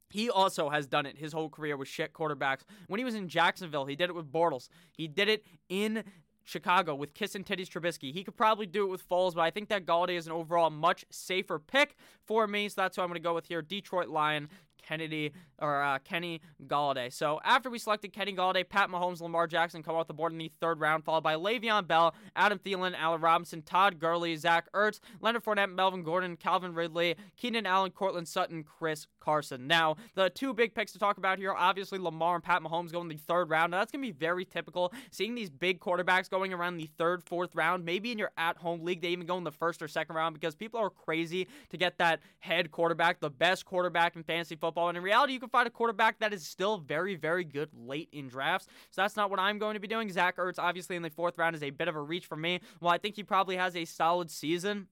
he 0.10 0.30
also 0.30 0.70
has 0.70 0.86
done 0.86 1.06
it 1.06 1.18
his 1.18 1.34
whole 1.34 1.50
career 1.50 1.76
with 1.76 1.88
shit 1.88 2.14
quarterbacks. 2.14 2.62
When 2.88 3.00
he 3.00 3.04
was 3.04 3.16
in 3.16 3.28
Jacksonville, 3.28 3.86
he 3.86 3.96
did 3.96 4.10
it 4.10 4.16
with 4.16 4.32
Bortles. 4.32 4.70
He 4.92 5.08
did 5.08 5.28
it 5.28 5.46
in 5.70 6.04
Chicago 6.44 6.94
with 6.94 7.14
Kiss 7.14 7.36
and 7.36 7.46
Titties 7.46 7.68
Trubisky. 7.68 8.14
He 8.14 8.24
could 8.24 8.36
probably 8.36 8.66
do 8.66 8.84
it 8.84 8.90
with 8.90 9.08
Foles, 9.08 9.34
but 9.34 9.42
I 9.42 9.50
think 9.50 9.70
that 9.70 9.86
Golladay 9.86 10.18
is 10.18 10.28
an 10.28 10.34
overall 10.34 10.70
much 10.70 11.06
safer 11.10 11.58
pick 11.58 11.96
for 12.26 12.48
me. 12.48 12.70
So 12.70 12.82
that's 12.82 12.96
who 12.96 13.02
I'm 13.02 13.08
going 13.08 13.16
to 13.16 13.24
go 13.24 13.34
with 13.34 13.48
here. 13.48 13.62
Detroit 13.62 14.10
Lion, 14.10 14.50
Kennedy 14.84 15.32
or 15.60 15.82
uh, 15.82 16.00
Kenny 16.00 16.42
Golladay. 16.68 17.12
So 17.12 17.40
after 17.44 17.70
we 17.70 17.80
selected 17.80 18.14
Kenny 18.14 18.34
Golladay, 18.34 18.68
Pat 18.68 18.90
Mahomes, 18.90 19.22
Lamar 19.22 19.48
Jackson 19.48 19.82
come 19.82 19.96
off 19.96 20.08
the 20.08 20.14
board 20.14 20.32
in 20.34 20.38
the 20.38 20.52
third 20.60 20.80
round, 20.80 21.06
followed 21.06 21.24
by 21.24 21.36
Le'Veon 21.36 21.88
Bell, 21.88 22.14
Adam 22.36 22.60
Thielen, 22.60 22.94
Allen 22.98 23.22
Robinson, 23.22 23.62
Todd 23.62 24.00
Gurley, 24.00 24.36
Zach 24.36 24.68
Ertz, 24.74 25.00
Leonard 25.22 25.44
Fournette, 25.44 25.74
Melvin 25.74 26.04
Gordon, 26.04 26.36
Calvin 26.36 26.74
Ridley, 26.74 27.16
Keenan 27.38 27.66
Allen, 27.66 27.92
Courtland 27.92 28.28
Sutton, 28.28 28.64
Chris 28.64 29.08
Carson. 29.20 29.68
Now 29.68 29.96
the 30.16 30.30
two 30.30 30.54
big 30.54 30.76
picks 30.76 30.92
to 30.92 31.00
talk 31.00 31.18
about 31.18 31.38
here, 31.38 31.54
obviously 31.54 31.98
Lamar 31.98 32.36
and 32.36 32.44
Pat 32.44 32.62
Mahomes 32.62 32.92
go 32.92 33.02
in 33.02 33.08
the 33.08 33.18
third 33.18 33.50
round. 33.50 33.72
Now 33.72 33.80
that's 33.80 33.92
gonna 33.92 34.02
be 34.02 34.12
very 34.12 34.46
typical. 34.46 34.94
Seeing 35.12 35.34
these 35.34 35.50
big 35.50 35.80
quarterbacks 35.80 36.30
going 36.30 36.54
around 36.54 36.78
the 36.78 36.90
third, 36.98 37.24
fourth 37.24 37.56
round, 37.56 37.86
maybe 37.86 38.12
in 38.12 38.18
your 38.18 38.32
at-home 38.38 38.84
league 38.84 39.02
they 39.02 39.10
even 39.10 39.26
go 39.26 39.38
in 39.38 39.44
the 39.44 39.52
first 39.52 39.82
or 39.82 39.88
second 39.88 40.16
round 40.16 40.34
because 40.34 40.56
people 40.56 40.80
are 40.80 40.90
crazy 40.90 41.48
to 41.70 41.78
get 41.78 41.98
that 42.00 42.20
head 42.40 42.72
quarterback, 42.72 43.20
the 43.20 43.30
best 43.30 43.66
quarterback 43.66 44.16
in 44.16 44.24
fantasy 44.24 44.56
football. 44.56 44.73
And 44.76 44.98
in 44.98 45.04
reality, 45.04 45.34
you 45.34 45.40
can 45.40 45.50
find 45.50 45.68
a 45.68 45.72
quarterback 45.72 46.20
that 46.20 46.34
is 46.34 46.46
still 46.46 46.78
very, 46.78 47.16
very 47.16 47.44
good 47.44 47.70
late 47.74 48.10
in 48.12 48.28
drafts. 48.28 48.68
So 48.92 49.02
that's 49.02 49.16
not 49.16 49.30
what 49.30 49.40
I'm 49.40 49.60
going 49.60 49.76
to 49.76 49.80
be 49.80 49.88
doing. 49.88 50.12
Zach 50.12 50.38
Ertz, 50.38 50.60
obviously, 50.60 50.96
in 50.96 51.02
the 51.02 51.10
fourth 51.10 51.38
round, 51.38 51.56
is 51.56 51.64
a 51.64 51.70
bit 51.70 51.88
of 51.88 51.96
a 51.96 52.02
reach 52.02 52.26
for 52.26 52.36
me. 52.36 52.60
Well, 52.82 52.92
I 52.92 52.98
think 52.98 53.16
he 53.16 53.24
probably 53.24 53.56
has 53.56 53.76
a 53.76 53.86
solid 53.86 54.30
season. 54.30 54.88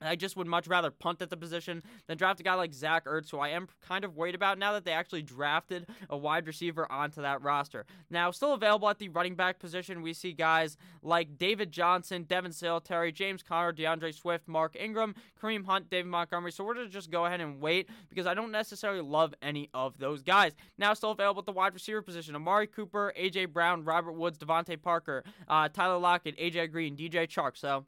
I 0.00 0.16
just 0.16 0.36
would 0.36 0.46
much 0.46 0.68
rather 0.68 0.90
punt 0.90 1.22
at 1.22 1.30
the 1.30 1.36
position 1.36 1.82
than 2.06 2.16
draft 2.16 2.40
a 2.40 2.42
guy 2.42 2.54
like 2.54 2.72
Zach 2.72 3.06
Ertz, 3.06 3.30
who 3.30 3.38
I 3.38 3.48
am 3.48 3.68
kind 3.80 4.04
of 4.04 4.16
worried 4.16 4.34
about 4.34 4.58
now 4.58 4.72
that 4.72 4.84
they 4.84 4.92
actually 4.92 5.22
drafted 5.22 5.86
a 6.08 6.16
wide 6.16 6.46
receiver 6.46 6.90
onto 6.90 7.22
that 7.22 7.42
roster. 7.42 7.84
Now, 8.10 8.30
still 8.30 8.54
available 8.54 8.88
at 8.88 8.98
the 8.98 9.08
running 9.08 9.34
back 9.34 9.58
position, 9.58 10.02
we 10.02 10.12
see 10.12 10.32
guys 10.32 10.76
like 11.02 11.36
David 11.36 11.72
Johnson, 11.72 12.24
Devin 12.24 12.52
Singletary, 12.52 13.12
James 13.12 13.42
Conner, 13.42 13.72
D'Andre 13.72 14.12
Swift, 14.12 14.46
Mark 14.46 14.76
Ingram, 14.78 15.14
Kareem 15.40 15.66
Hunt, 15.66 15.90
David 15.90 16.10
Montgomery. 16.10 16.52
So 16.52 16.64
we're 16.64 16.74
going 16.74 16.86
to 16.86 16.92
just 16.92 17.10
go 17.10 17.26
ahead 17.26 17.40
and 17.40 17.60
wait 17.60 17.88
because 18.08 18.26
I 18.26 18.34
don't 18.34 18.52
necessarily 18.52 19.00
love 19.00 19.34
any 19.42 19.68
of 19.74 19.98
those 19.98 20.22
guys. 20.22 20.52
Now, 20.76 20.94
still 20.94 21.10
available 21.10 21.40
at 21.40 21.46
the 21.46 21.52
wide 21.52 21.74
receiver 21.74 22.02
position 22.02 22.36
Amari 22.36 22.66
Cooper, 22.66 23.12
A.J. 23.16 23.46
Brown, 23.46 23.84
Robert 23.84 24.12
Woods, 24.12 24.38
DeVante 24.38 24.80
Parker, 24.80 25.24
uh, 25.48 25.68
Tyler 25.68 25.98
Lockett, 25.98 26.34
A.J. 26.38 26.68
Green, 26.68 26.96
DJ 26.96 27.26
Chark. 27.28 27.56
So 27.56 27.84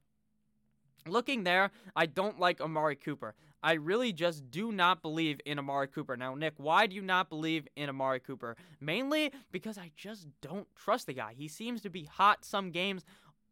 Looking 1.07 1.45
there, 1.45 1.71
I 1.97 2.07
don't 2.07 2.38
like 2.38 2.61
Amari 2.61 2.97
Cooper. 2.97 3.35
I 3.62 3.75
really 3.75 4.12
just 4.12 4.50
do 4.50 4.73
not 4.73 5.02
believe 5.02 5.40
in 5.45 5.59
Amari 5.59 5.88
Cooper. 5.88 6.16
Now, 6.16 6.35
Nick, 6.35 6.54
why 6.57 6.87
do 6.87 6.97
you 6.97 7.02
not 7.02 7.28
believe 7.28 7.69
in 7.76 7.88
Amari 7.88 8.21
Cooper? 8.21 8.57
Mainly 8.80 9.33
because 9.52 9.76
I 9.76 9.90
just 9.97 10.26
don't 10.40 10.66
trust 10.76 11.07
the 11.07 11.12
guy. 11.12 11.35
He 11.37 11.47
seems 11.49 11.83
to 11.83 11.90
be 11.90 12.04
hot 12.04 12.45
some 12.45 12.71
games, 12.71 13.04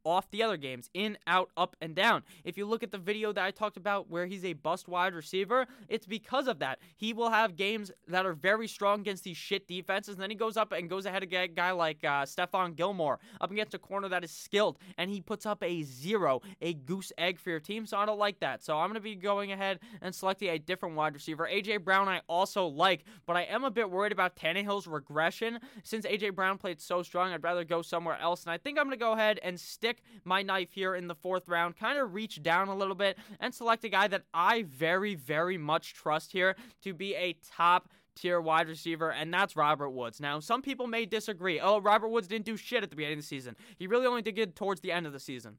off 0.04 0.30
the 0.30 0.42
other 0.42 0.56
games, 0.56 0.90
in, 0.94 1.18
out, 1.26 1.50
up, 1.56 1.76
and 1.80 1.94
down. 1.94 2.22
If 2.44 2.56
you 2.56 2.66
look 2.66 2.82
at 2.82 2.90
the 2.90 2.98
video 2.98 3.32
that 3.32 3.44
I 3.44 3.50
talked 3.50 3.76
about 3.76 4.10
where 4.10 4.26
he's 4.26 4.44
a 4.44 4.52
bust 4.52 4.88
wide 4.88 5.14
receiver, 5.14 5.66
it's 5.88 6.06
because 6.06 6.48
of 6.48 6.58
that. 6.60 6.78
He 6.96 7.12
will 7.12 7.30
have 7.30 7.56
games 7.56 7.90
that 8.08 8.26
are 8.26 8.32
very 8.32 8.68
strong 8.68 9.00
against 9.00 9.24
these 9.24 9.36
shit 9.36 9.66
defenses, 9.66 10.14
and 10.14 10.22
then 10.22 10.30
he 10.30 10.36
goes 10.36 10.56
up 10.56 10.72
and 10.72 10.88
goes 10.88 11.06
ahead 11.06 11.22
of 11.22 11.32
a 11.32 11.48
guy 11.48 11.70
like 11.72 12.04
uh, 12.04 12.24
Stephon 12.24 12.76
Gilmore 12.76 13.18
up 13.40 13.50
against 13.50 13.74
a 13.74 13.78
corner 13.78 14.08
that 14.08 14.24
is 14.24 14.30
skilled, 14.30 14.78
and 14.96 15.10
he 15.10 15.20
puts 15.20 15.46
up 15.46 15.62
a 15.62 15.82
zero, 15.82 16.40
a 16.60 16.74
goose 16.74 17.12
egg 17.18 17.38
for 17.38 17.50
your 17.50 17.60
team. 17.60 17.86
So 17.86 17.98
I 17.98 18.06
don't 18.06 18.18
like 18.18 18.40
that. 18.40 18.62
So 18.62 18.76
I'm 18.76 18.88
going 18.88 18.94
to 18.94 19.00
be 19.00 19.14
going 19.14 19.52
ahead 19.52 19.80
and 20.00 20.14
selecting 20.14 20.48
a 20.50 20.58
different 20.58 20.94
wide 20.94 21.14
receiver. 21.14 21.48
AJ 21.50 21.84
Brown, 21.84 22.08
I 22.08 22.20
also 22.28 22.66
like, 22.66 23.04
but 23.26 23.36
I 23.36 23.42
am 23.42 23.64
a 23.64 23.70
bit 23.70 23.90
worried 23.90 24.12
about 24.12 24.36
Tannehill's 24.36 24.86
regression. 24.86 25.58
Since 25.82 26.06
AJ 26.06 26.34
Brown 26.34 26.58
played 26.58 26.80
so 26.80 27.02
strong, 27.02 27.32
I'd 27.32 27.44
rather 27.44 27.64
go 27.64 27.82
somewhere 27.82 28.18
else, 28.20 28.44
and 28.44 28.52
I 28.52 28.58
think 28.58 28.78
I'm 28.78 28.84
going 28.84 28.98
to 28.98 29.04
go 29.04 29.12
ahead 29.12 29.40
and 29.42 29.58
stick 29.58 29.87
my 30.24 30.42
knife 30.42 30.72
here 30.72 30.94
in 30.94 31.08
the 31.08 31.14
fourth 31.14 31.48
round, 31.48 31.76
kind 31.76 31.98
of 31.98 32.14
reach 32.14 32.42
down 32.42 32.68
a 32.68 32.76
little 32.76 32.94
bit 32.94 33.16
and 33.40 33.54
select 33.54 33.84
a 33.84 33.88
guy 33.88 34.08
that 34.08 34.24
I 34.34 34.64
very, 34.64 35.14
very 35.14 35.58
much 35.58 35.94
trust 35.94 36.32
here 36.32 36.56
to 36.82 36.92
be 36.92 37.14
a 37.14 37.36
top 37.56 37.88
tier 38.14 38.40
wide 38.40 38.68
receiver, 38.68 39.12
and 39.12 39.32
that's 39.32 39.56
Robert 39.56 39.90
Woods. 39.90 40.20
Now, 40.20 40.40
some 40.40 40.60
people 40.60 40.86
may 40.86 41.06
disagree. 41.06 41.60
Oh, 41.60 41.80
Robert 41.80 42.08
Woods 42.08 42.28
didn't 42.28 42.44
do 42.44 42.56
shit 42.56 42.82
at 42.82 42.90
the 42.90 42.96
beginning 42.96 43.18
of 43.18 43.24
the 43.24 43.28
season. 43.28 43.56
He 43.76 43.86
really 43.86 44.06
only 44.06 44.22
did 44.22 44.34
good 44.34 44.56
towards 44.56 44.80
the 44.80 44.92
end 44.92 45.06
of 45.06 45.12
the 45.12 45.20
season. 45.20 45.58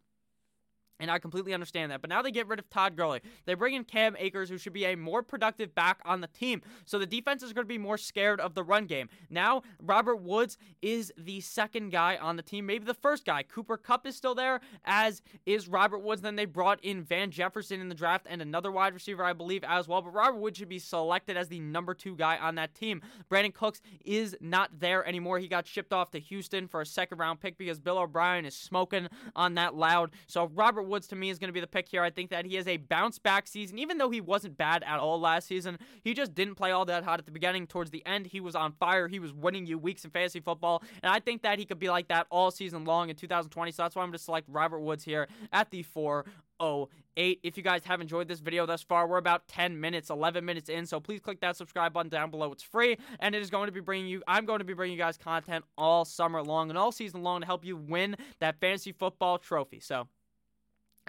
And 1.00 1.10
I 1.10 1.20
completely 1.20 1.54
understand 1.54 1.92
that. 1.92 2.02
But 2.02 2.10
now 2.10 2.22
they 2.22 2.32
get 2.32 2.48
rid 2.48 2.60
of 2.60 2.70
Todd 2.70 2.96
Gurley. 2.96 3.22
They 3.46 3.54
bring 3.54 3.74
in 3.74 3.84
Cam 3.84 4.16
Akers, 4.18 4.50
who 4.50 4.58
should 4.58 4.74
be 4.74 4.86
a 4.86 4.96
more 4.96 5.24
productive 5.24 5.74
back 5.74 6.00
on 6.06 6.22
the 6.22 6.28
team. 6.28 6.62
So 6.86 7.00
the 7.00 7.06
defense 7.06 7.42
is 7.42 7.54
going 7.54 7.66
to 7.66 7.70
be 7.70 7.78
more 7.78 7.98
scared 7.98 8.40
of 8.40 8.54
the 8.54 8.64
run 8.64 8.86
game. 8.86 9.10
Now, 9.30 9.64
Robert 9.82 10.18
Woods 10.18 10.58
is 10.82 11.14
the 11.18 11.40
second 11.42 11.92
guy 11.92 12.18
on 12.18 12.36
the 12.36 12.44
team, 12.44 12.66
maybe 12.66 12.86
the 12.86 12.94
first 12.94 13.26
guy. 13.26 13.44
Cooper 13.44 13.78
Kupp 13.78 14.06
is 14.06 14.16
still 14.16 14.36
there, 14.36 14.60
as 14.84 15.22
is 15.46 15.68
Robert 15.68 16.00
Woods. 16.00 16.22
Then 16.22 16.36
they 16.36 16.46
brought 16.46 16.84
in 16.84 17.04
Van 17.04 17.32
Jefferson 17.32 17.80
in 17.80 17.90
the 17.90 17.96
draft 17.96 18.28
and 18.30 18.42
another 18.42 18.72
wide 18.72 18.94
receiver, 18.94 19.24
I 19.24 19.34
believe, 19.34 19.64
as 19.64 19.88
well. 19.88 20.02
But 20.02 20.14
Robert 20.14 20.40
Woods 20.40 20.58
should 20.58 20.70
be 20.70 20.80
selected 20.80 21.38
as 21.38 21.48
the 21.48 21.60
number 21.60 21.94
two 21.94 22.16
guy 22.16 22.38
on 22.38 22.56
that 22.56 22.76
team. 22.76 23.02
Brandin 23.32 23.54
Cooks 23.54 23.82
is 24.04 24.36
not 24.42 24.80
there 24.80 25.08
anymore. 25.08 25.40
He 25.40 25.48
got 25.48 25.66
shipped 25.66 25.94
off 25.94 26.12
to 26.12 26.20
Houston 26.20 26.68
for 26.68 26.82
a 26.82 26.86
second 26.86 27.20
round 27.20 27.40
pick 27.40 27.58
because 27.58 27.80
Bill 27.80 28.00
O'Brien 28.00 28.46
is 28.46 28.56
smoking 28.56 29.08
on 29.36 29.54
that 29.56 29.76
loud. 29.76 30.12
So 30.28 30.48
Robert 30.54 30.89
Woods 30.90 31.08
to 31.08 31.16
me 31.16 31.30
is 31.30 31.40
going 31.40 31.50
to 31.50 31.54
be 31.54 31.60
the 31.60 31.68
pick 31.68 31.88
here. 31.88 32.04
I 32.04 32.10
think 32.10 32.30
that 32.32 32.46
he 32.46 32.56
has 32.56 32.68
a 32.68 32.78
bounce 32.78 33.20
back 33.20 33.48
season, 33.48 33.80
even 33.80 33.98
though 33.98 34.10
he 34.10 34.22
wasn't 34.22 34.58
bad 34.58 34.84
at 34.84 35.00
all 35.00 35.20
last 35.20 35.48
season. 35.48 35.78
He 36.04 36.14
just 36.14 36.34
didn't 36.34 36.56
play 36.56 36.72
all 36.72 36.86
that 36.86 37.04
hot 37.04 37.20
at 37.20 37.26
the 37.26 37.32
beginning. 37.32 37.68
Towards 37.68 37.92
the 37.92 38.06
end, 38.06 38.28
he 38.28 38.40
was 38.40 38.56
on 38.56 38.74
fire. 38.74 39.08
He 39.08 39.20
was 39.20 39.34
winning 39.34 39.66
you 39.66 39.78
weeks 39.78 40.04
in 40.04 40.12
fantasy 40.12 40.40
football, 40.40 40.84
and 41.04 41.12
I 41.12 41.20
think 41.20 41.44
that 41.44 41.60
he 41.60 41.66
could 41.66 41.80
be 41.80 41.90
like 41.90 42.08
that 42.10 42.28
all 42.30 42.52
season 42.52 42.86
long 42.86 43.10
in 43.10 43.16
2020. 43.16 43.72
So 43.72 43.84
that's 43.84 43.96
why 43.96 44.02
I'm 44.02 44.10
going 44.10 44.18
to 44.18 44.24
select 44.24 44.48
Robert 44.50 44.80
Woods 44.80 45.04
here 45.04 45.28
at 45.54 45.72
the 45.72 45.84
4 45.84 46.26
08. 46.62 47.40
If 47.44 47.58
you 47.58 47.64
guys 47.64 47.84
have 47.86 48.02
enjoyed 48.02 48.28
this 48.28 48.40
video 48.40 48.66
thus 48.66 48.82
far, 48.82 49.08
we're 49.08 49.18
about 49.18 49.48
10 49.48 49.80
minutes, 49.80 50.10
11 50.10 50.44
minutes 50.46 50.70
in, 50.70 50.86
so 50.86 51.00
please 51.00 51.20
click 51.20 51.42
that 51.42 51.58
subscribe 51.58 51.94
button 51.94 52.10
down 52.10 52.32
below. 52.32 52.52
It's 52.52 52.64
free, 52.64 52.98
and 53.20 53.36
it 53.36 53.42
is 53.42 53.50
going 53.50 53.68
to 53.68 53.72
be 53.72 53.82
bringing 53.82 54.08
you, 54.08 54.24
I'm 54.28 54.46
going 54.46 54.60
to 54.60 54.66
be 54.66 54.74
bringing 54.74 54.98
you 54.98 55.04
guys 55.04 55.18
content 55.18 55.66
all 55.78 56.06
summer 56.06 56.42
long 56.42 56.70
and 56.70 56.78
all 56.78 56.92
season 56.92 57.24
long 57.24 57.42
to 57.42 57.46
help 57.46 57.66
you 57.66 57.76
win 57.76 58.16
that 58.40 58.60
fantasy 58.60 58.92
football 58.92 59.38
trophy. 59.38 59.80
So, 59.80 60.08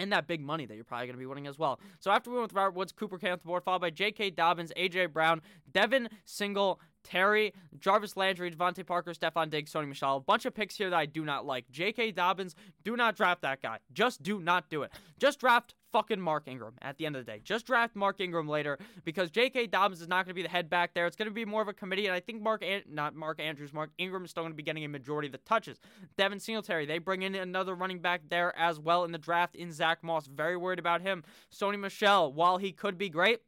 and 0.01 0.11
that 0.13 0.27
big 0.27 0.41
money 0.41 0.65
that 0.67 0.75
you're 0.75 0.85
probably 0.85 1.07
going 1.07 1.15
to 1.15 1.21
be 1.21 1.27
winning 1.27 1.47
as 1.47 1.59
well. 1.59 1.79
So 2.01 2.11
after 2.11 2.31
we 2.31 2.37
went 2.37 2.51
with 2.51 2.55
Robert 2.55 2.75
Woods, 2.75 2.91
Cooper 2.91 3.19
came 3.19 3.33
off 3.33 3.43
the 3.43 3.47
board, 3.47 3.63
followed 3.63 3.83
by 3.83 3.91
J.K. 3.91 4.31
Dobbins, 4.31 4.73
A.J. 4.75 5.07
Brown, 5.07 5.43
Devin 5.71 6.09
Single, 6.25 6.81
Terry, 7.03 7.53
Jarvis 7.79 8.17
Landry, 8.17 8.51
DeVante 8.51 8.87
Parker, 8.87 9.13
Stefon 9.13 9.51
Diggs, 9.51 9.73
Sony 9.73 9.89
Michel. 9.89 10.17
A 10.17 10.21
bunch 10.21 10.45
of 10.47 10.55
picks 10.55 10.77
here 10.77 10.91
that 10.91 10.97
I 10.97 11.07
do 11.07 11.25
not 11.25 11.47
like. 11.47 11.71
J.K. 11.71 12.13
Dobbins, 12.13 12.55
do 12.85 12.97
not 12.97 13.17
draft 13.17 13.43
that 13.43 13.63
guy. 13.63 13.79
Just 13.93 14.23
do 14.23 14.41
not 14.41 14.69
do 14.71 14.83
it. 14.83 14.93
Just 15.19 15.41
draft 15.41 15.75
fucking 15.93 16.21
Mark 16.21 16.47
Ingram 16.47 16.75
at 16.83 16.99
the 16.99 17.07
end 17.07 17.17
of 17.17 17.25
the 17.25 17.33
day. 17.33 17.41
Just 17.43 17.67
draft 17.67 17.97
Mark 17.97 18.21
Ingram 18.21 18.49
later 18.49 18.79
because 19.05 19.31
J.K. 19.31 19.67
Dobbins 19.67 20.01
is 20.01 20.09
not 20.09 20.25
going 20.25 20.31
to 20.31 20.35
be 20.35 20.43
the 20.43 20.49
head 20.49 20.71
back 20.71 20.95
there. 20.95 21.07
It's 21.07 21.17
going 21.17 21.29
to 21.29 21.35
be 21.35 21.45
more 21.45 21.63
of 21.63 21.69
a 21.69 21.73
committee, 21.73 22.07
and 22.07 22.15
I 22.15 22.21
think 22.21 22.43
Mark, 22.43 22.63
An- 22.63 22.83
not 22.89 23.15
Mark 23.15 23.41
Andrews, 23.41 23.73
Mark 23.73 23.91
Ingram 23.99 24.25
is 24.25 24.31
still 24.31 24.43
going 24.43 24.53
to 24.53 24.57
be 24.57 24.63
getting 24.63 24.85
a 24.85 24.89
majority 24.89 25.29
of 25.29 25.33
the 25.33 25.39
touches. 25.39 25.81
Devin 26.17 26.41
Singletary, 26.41 26.87
they 26.87 26.99
bring 26.99 27.23
in 27.23 27.35
another 27.35 27.75
running 27.75 27.99
back 27.99 28.23
there 28.29 28.57
as 28.59 28.79
well 28.79 29.05
in 29.05 29.13
the 29.13 29.19
draft 29.19 29.57
in 29.57 29.73
Zach 29.73 30.03
Moss. 30.03 30.27
Very 30.27 30.57
worried 30.57 30.79
about 30.79 31.01
him. 31.01 31.25
Sony 31.53 31.79
Michel, 31.79 32.33
while 32.33 32.59
he 32.59 32.73
could 32.73 32.97
be 32.97 33.09
great, 33.09 33.41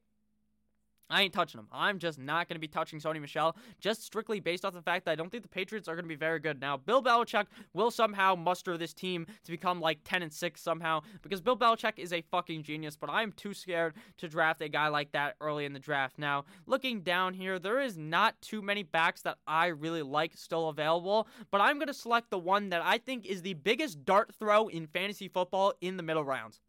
I 1.13 1.23
ain't 1.23 1.35
touching 1.35 1.61
him. 1.61 1.69
I'm 1.71 1.99
just 1.99 2.19
not 2.19 2.49
going 2.49 2.57
to 2.57 2.61
be 2.61 2.67
touching 2.67 2.99
Sony 2.99 3.21
Michel, 3.21 3.55
just 3.81 4.03
strictly 4.03 4.41
based 4.41 4.65
off 4.65 4.73
the 4.73 4.81
fact 4.81 5.05
that 5.05 5.13
I 5.13 5.15
don't 5.15 5.31
think 5.31 5.43
the 5.43 5.49
Patriots 5.49 5.87
are 5.87 5.95
going 5.95 6.05
to 6.05 6.09
be 6.09 6.15
very 6.15 6.41
good. 6.41 6.59
Now, 6.59 6.79
Bill 6.79 7.03
Belichick 7.03 7.47
will 7.75 7.91
somehow 7.91 8.35
muster 8.35 8.79
this 8.79 8.95
team 8.95 9.27
to 9.45 9.51
become 9.51 9.79
like 9.81 9.99
10 10.05 10.23
and 10.23 10.33
6 10.33 10.61
somehow 10.61 11.03
because 11.23 11.43
Bill 11.43 11.57
Belichick 11.57 11.99
is 11.99 12.15
a 12.15 12.23
fucking 12.23 12.63
genius, 12.63 12.97
but 12.97 13.11
I'm 13.11 13.31
too 13.33 13.53
scared 13.53 13.95
to 14.19 14.29
draft 14.29 14.63
a 14.63 14.69
guy 14.71 14.89
like 14.89 15.13
that 15.13 15.37
early 15.41 15.67
in 15.67 15.75
the 15.75 15.79
draft. 15.79 16.19
Now, 16.19 16.47
looking 16.67 17.03
down 17.03 17.35
here, 17.35 17.59
there 17.59 17.81
is 17.81 17.99
not 17.99 18.41
too 18.41 18.63
many 18.63 18.83
backs 18.83 19.21
that 19.23 19.37
I 19.47 19.67
really 19.67 20.03
like 20.03 20.33
still 20.35 20.71
available, 20.71 21.29
but 21.51 21.61
I'm 21.61 21.77
going 21.77 21.89
to 21.89 21.95
select 21.95 22.31
the 22.31 22.39
one 22.39 22.71
that 22.71 22.81
I 22.83 22.97
think 22.97 23.27
is 23.27 23.43
the 23.43 23.55
biggest 23.55 24.07
dart 24.07 24.35
throw 24.35 24.69
in 24.69 24.87
fantasy 24.87 25.29
football 25.29 25.75
in 25.83 25.99
the 25.99 26.03
middle 26.03 26.25
rounds 26.25 26.61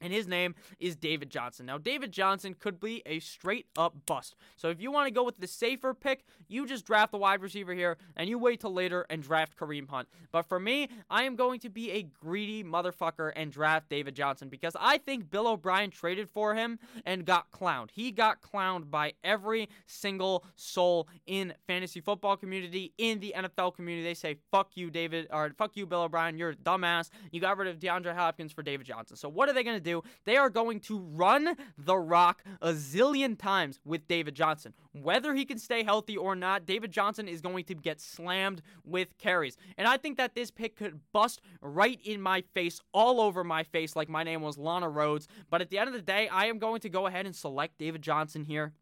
and 0.00 0.12
his 0.12 0.26
name 0.26 0.54
is 0.78 0.96
David 0.96 1.30
Johnson. 1.30 1.66
Now, 1.66 1.78
David 1.78 2.12
Johnson 2.12 2.54
could 2.58 2.80
be 2.80 3.02
a 3.06 3.20
straight 3.20 3.66
up 3.76 3.94
bust. 4.06 4.36
So, 4.56 4.68
if 4.68 4.80
you 4.80 4.90
want 4.90 5.06
to 5.06 5.14
go 5.14 5.24
with 5.24 5.38
the 5.38 5.46
safer 5.46 5.94
pick, 5.94 6.24
you 6.48 6.66
just 6.66 6.84
draft 6.84 7.12
the 7.12 7.18
wide 7.18 7.42
receiver 7.42 7.74
here 7.74 7.96
and 8.16 8.28
you 8.28 8.38
wait 8.38 8.60
till 8.60 8.72
later 8.72 9.06
and 9.10 9.22
draft 9.22 9.56
Kareem 9.56 9.88
Hunt. 9.88 10.08
But 10.32 10.48
for 10.48 10.60
me, 10.60 10.88
I 11.10 11.24
am 11.24 11.36
going 11.36 11.60
to 11.60 11.68
be 11.68 11.90
a 11.92 12.02
greedy 12.02 12.64
motherfucker 12.64 13.32
and 13.36 13.52
draft 13.52 13.88
David 13.88 14.14
Johnson 14.14 14.48
because 14.48 14.76
I 14.78 14.98
think 14.98 15.30
Bill 15.30 15.48
O'Brien 15.48 15.90
traded 15.90 16.28
for 16.28 16.54
him 16.54 16.78
and 17.04 17.24
got 17.24 17.50
clowned. 17.50 17.90
He 17.92 18.10
got 18.10 18.40
clowned 18.40 18.90
by 18.90 19.14
every 19.24 19.68
single 19.86 20.44
soul 20.56 21.08
in 21.26 21.54
fantasy 21.66 22.00
football 22.00 22.36
community, 22.36 22.92
in 22.98 23.20
the 23.20 23.34
NFL 23.36 23.74
community. 23.74 24.04
They 24.04 24.14
say, 24.14 24.36
fuck 24.50 24.76
you, 24.76 24.90
David, 24.90 25.28
or 25.30 25.50
fuck 25.56 25.76
you, 25.76 25.86
Bill 25.86 26.02
O'Brien. 26.02 26.38
You're 26.38 26.50
a 26.50 26.56
dumbass. 26.56 27.10
You 27.32 27.40
got 27.40 27.56
rid 27.56 27.68
of 27.68 27.78
DeAndre 27.78 28.14
Hopkins 28.14 28.52
for 28.52 28.62
David 28.62 28.86
Johnson. 28.86 29.16
So, 29.16 29.28
what 29.28 29.48
are 29.48 29.52
they 29.52 29.64
going 29.64 29.76
to 29.76 29.82
do? 29.82 29.87
Do, 29.88 30.02
they 30.24 30.36
are 30.36 30.50
going 30.50 30.80
to 30.80 30.98
run 30.98 31.56
the 31.78 31.96
rock 31.96 32.44
a 32.60 32.72
zillion 32.72 33.38
times 33.38 33.80
with 33.84 34.06
David 34.06 34.34
Johnson. 34.34 34.74
Whether 34.92 35.34
he 35.34 35.44
can 35.44 35.58
stay 35.58 35.82
healthy 35.82 36.16
or 36.16 36.36
not, 36.36 36.66
David 36.66 36.92
Johnson 36.92 37.26
is 37.26 37.40
going 37.40 37.64
to 37.64 37.74
get 37.74 38.00
slammed 38.00 38.60
with 38.84 39.16
carries. 39.16 39.56
And 39.78 39.88
I 39.88 39.96
think 39.96 40.18
that 40.18 40.34
this 40.34 40.50
pick 40.50 40.76
could 40.76 41.00
bust 41.12 41.40
right 41.62 41.98
in 42.04 42.20
my 42.20 42.42
face, 42.52 42.80
all 42.92 43.20
over 43.20 43.44
my 43.44 43.62
face, 43.62 43.96
like 43.96 44.08
my 44.08 44.24
name 44.24 44.42
was 44.42 44.58
Lana 44.58 44.88
Rhoades. 44.88 45.26
But 45.48 45.62
at 45.62 45.70
the 45.70 45.78
end 45.78 45.88
of 45.88 45.94
the 45.94 46.02
day, 46.02 46.28
I 46.28 46.46
am 46.46 46.58
going 46.58 46.80
to 46.80 46.88
go 46.88 47.06
ahead 47.06 47.24
and 47.24 47.34
select 47.34 47.78
David 47.78 48.02
Johnson 48.02 48.44
here. 48.44 48.74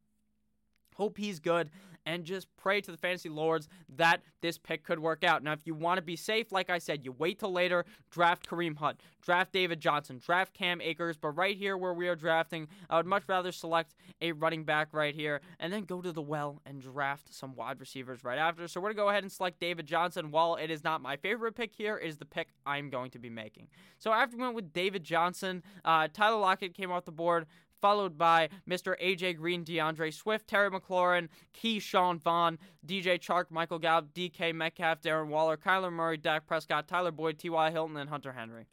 Hope 0.96 1.18
he's 1.18 1.40
good 1.40 1.70
and 2.06 2.24
just 2.24 2.46
pray 2.56 2.80
to 2.80 2.90
the 2.90 2.96
fantasy 2.96 3.28
lords 3.28 3.68
that 3.96 4.22
this 4.40 4.56
pick 4.56 4.84
could 4.84 5.00
work 5.00 5.24
out. 5.24 5.42
Now, 5.42 5.52
if 5.52 5.66
you 5.66 5.74
want 5.74 5.98
to 5.98 6.02
be 6.02 6.14
safe, 6.14 6.52
like 6.52 6.70
I 6.70 6.78
said, 6.78 7.04
you 7.04 7.12
wait 7.12 7.40
till 7.40 7.52
later, 7.52 7.84
draft 8.10 8.48
Kareem 8.48 8.76
Hunt, 8.76 9.00
draft 9.20 9.52
David 9.52 9.80
Johnson, 9.80 10.20
draft 10.24 10.54
Cam 10.54 10.80
Akers. 10.80 11.16
But 11.16 11.30
right 11.30 11.56
here 11.56 11.76
where 11.76 11.92
we 11.92 12.06
are 12.06 12.14
drafting, 12.14 12.68
I 12.88 12.96
would 12.96 13.06
much 13.06 13.24
rather 13.26 13.50
select 13.50 13.94
a 14.20 14.32
running 14.32 14.62
back 14.62 14.88
right 14.92 15.14
here 15.14 15.40
and 15.58 15.72
then 15.72 15.82
go 15.82 16.00
to 16.00 16.12
the 16.12 16.22
well 16.22 16.62
and 16.64 16.80
draft 16.80 17.34
some 17.34 17.56
wide 17.56 17.80
receivers 17.80 18.22
right 18.22 18.38
after. 18.38 18.68
So 18.68 18.80
we're 18.80 18.92
going 18.92 18.96
to 18.96 19.02
go 19.02 19.08
ahead 19.08 19.24
and 19.24 19.32
select 19.32 19.58
David 19.58 19.86
Johnson. 19.86 20.30
While 20.30 20.54
it 20.54 20.70
is 20.70 20.84
not 20.84 21.02
my 21.02 21.16
favorite 21.16 21.56
pick 21.56 21.72
here, 21.74 21.96
is 21.96 22.18
the 22.18 22.24
pick 22.24 22.48
I'm 22.64 22.88
going 22.88 23.10
to 23.10 23.18
be 23.18 23.30
making. 23.30 23.66
So 23.98 24.12
after 24.12 24.36
we 24.36 24.42
went 24.44 24.54
with 24.54 24.72
David 24.72 25.02
Johnson, 25.02 25.64
uh, 25.84 26.06
Tyler 26.12 26.38
Lockett 26.38 26.74
came 26.74 26.92
off 26.92 27.04
the 27.04 27.12
board 27.12 27.46
followed 27.80 28.18
by 28.18 28.48
Mr. 28.68 28.94
AJ 29.02 29.36
Green, 29.36 29.64
D'Andre 29.64 30.10
Swift, 30.10 30.46
Terry 30.48 30.70
McLaurin, 30.70 31.28
Ke'Shawn 31.54 32.20
Vaughn, 32.20 32.58
DJ 32.86 33.18
Chark, 33.18 33.46
Michael 33.50 33.78
Gallup, 33.78 34.12
DK 34.14 34.54
Metcalf, 34.54 35.00
Darren 35.00 35.28
Waller, 35.28 35.56
Kyler 35.56 35.92
Murray, 35.92 36.16
Dak 36.16 36.46
Prescott, 36.46 36.88
Tyler 36.88 37.12
Boyd, 37.12 37.38
T.Y. 37.38 37.70
Hilton, 37.70 37.96
and 37.96 38.10
Hunter 38.10 38.32
Henry. 38.32 38.66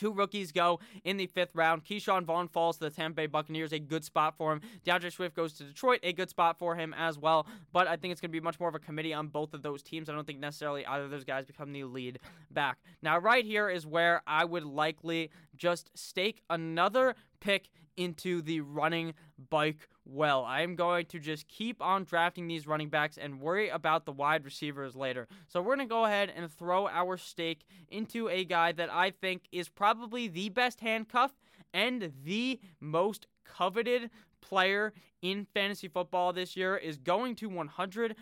Two 0.00 0.14
rookies 0.14 0.50
go 0.50 0.80
in 1.04 1.18
the 1.18 1.26
fifth 1.26 1.54
round. 1.54 1.84
Ke'Shawn 1.84 2.24
Vaughn 2.24 2.48
falls 2.48 2.78
to 2.78 2.84
the 2.84 2.90
Tampa 2.90 3.16
Bay 3.16 3.26
Buccaneers, 3.26 3.72
a 3.74 3.78
good 3.78 4.02
spot 4.02 4.34
for 4.38 4.50
him. 4.50 4.62
D'Andre 4.82 5.10
Swift 5.10 5.36
goes 5.36 5.52
to 5.54 5.64
Detroit, 5.64 6.00
a 6.02 6.14
good 6.14 6.30
spot 6.30 6.58
for 6.58 6.74
him 6.74 6.94
as 6.96 7.18
well. 7.18 7.46
But 7.70 7.86
I 7.86 7.96
think 7.96 8.12
it's 8.12 8.20
going 8.20 8.30
to 8.30 8.32
be 8.32 8.40
much 8.40 8.58
more 8.58 8.70
of 8.70 8.74
a 8.74 8.78
committee 8.78 9.12
on 9.12 9.28
both 9.28 9.52
of 9.52 9.60
those 9.60 9.82
teams. 9.82 10.08
I 10.08 10.14
don't 10.14 10.26
think 10.26 10.38
necessarily 10.38 10.86
either 10.86 11.04
of 11.04 11.10
those 11.10 11.24
guys 11.24 11.44
become 11.44 11.72
the 11.74 11.84
lead 11.84 12.18
back. 12.50 12.78
Now, 13.02 13.18
right 13.18 13.44
here 13.44 13.68
is 13.68 13.86
where 13.86 14.22
I 14.26 14.46
would 14.46 14.64
likely 14.64 15.30
just 15.54 15.90
stake 15.94 16.40
another 16.48 17.14
pick 17.40 17.68
into 17.96 18.40
the 18.42 18.60
running 18.60 19.14
bike 19.50 19.88
well. 20.04 20.44
I 20.44 20.62
am 20.62 20.74
going 20.74 21.06
to 21.06 21.18
just 21.18 21.48
keep 21.48 21.82
on 21.82 22.04
drafting 22.04 22.48
these 22.48 22.66
running 22.66 22.88
backs 22.88 23.18
and 23.18 23.40
worry 23.40 23.68
about 23.68 24.04
the 24.04 24.12
wide 24.12 24.44
receivers 24.44 24.96
later. 24.96 25.28
So 25.48 25.60
we're 25.60 25.76
going 25.76 25.88
to 25.88 25.92
go 25.92 26.04
ahead 26.04 26.32
and 26.34 26.50
throw 26.50 26.88
our 26.88 27.16
stake 27.16 27.64
into 27.88 28.28
a 28.28 28.44
guy 28.44 28.72
that 28.72 28.90
I 28.90 29.10
think 29.10 29.42
is 29.52 29.68
probably 29.68 30.28
the 30.28 30.48
best 30.48 30.80
handcuff 30.80 31.32
and 31.72 32.12
the 32.24 32.60
most 32.80 33.26
coveted 33.44 34.10
player 34.40 34.92
in 35.22 35.46
fantasy 35.52 35.86
football 35.86 36.32
this 36.32 36.56
year 36.56 36.76
is 36.76 36.96
going 36.96 37.36
to 37.36 37.50
100% 37.50 38.14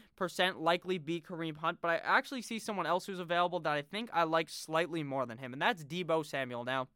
likely 0.59 0.99
be 0.99 1.21
Kareem 1.21 1.57
Hunt, 1.57 1.79
but 1.81 1.89
I 1.89 1.97
actually 1.99 2.43
see 2.43 2.59
someone 2.59 2.87
else 2.87 3.07
who's 3.07 3.21
available 3.21 3.61
that 3.61 3.73
I 3.73 3.83
think 3.83 4.11
I 4.13 4.25
like 4.25 4.51
slightly 4.51 5.03
more 5.03 5.25
than 5.27 5.39
him, 5.39 5.53
and 5.53 5.63
that's 5.63 5.85
Deebo 5.85 6.27
Samuel. 6.27 6.65
Now, 6.65 6.89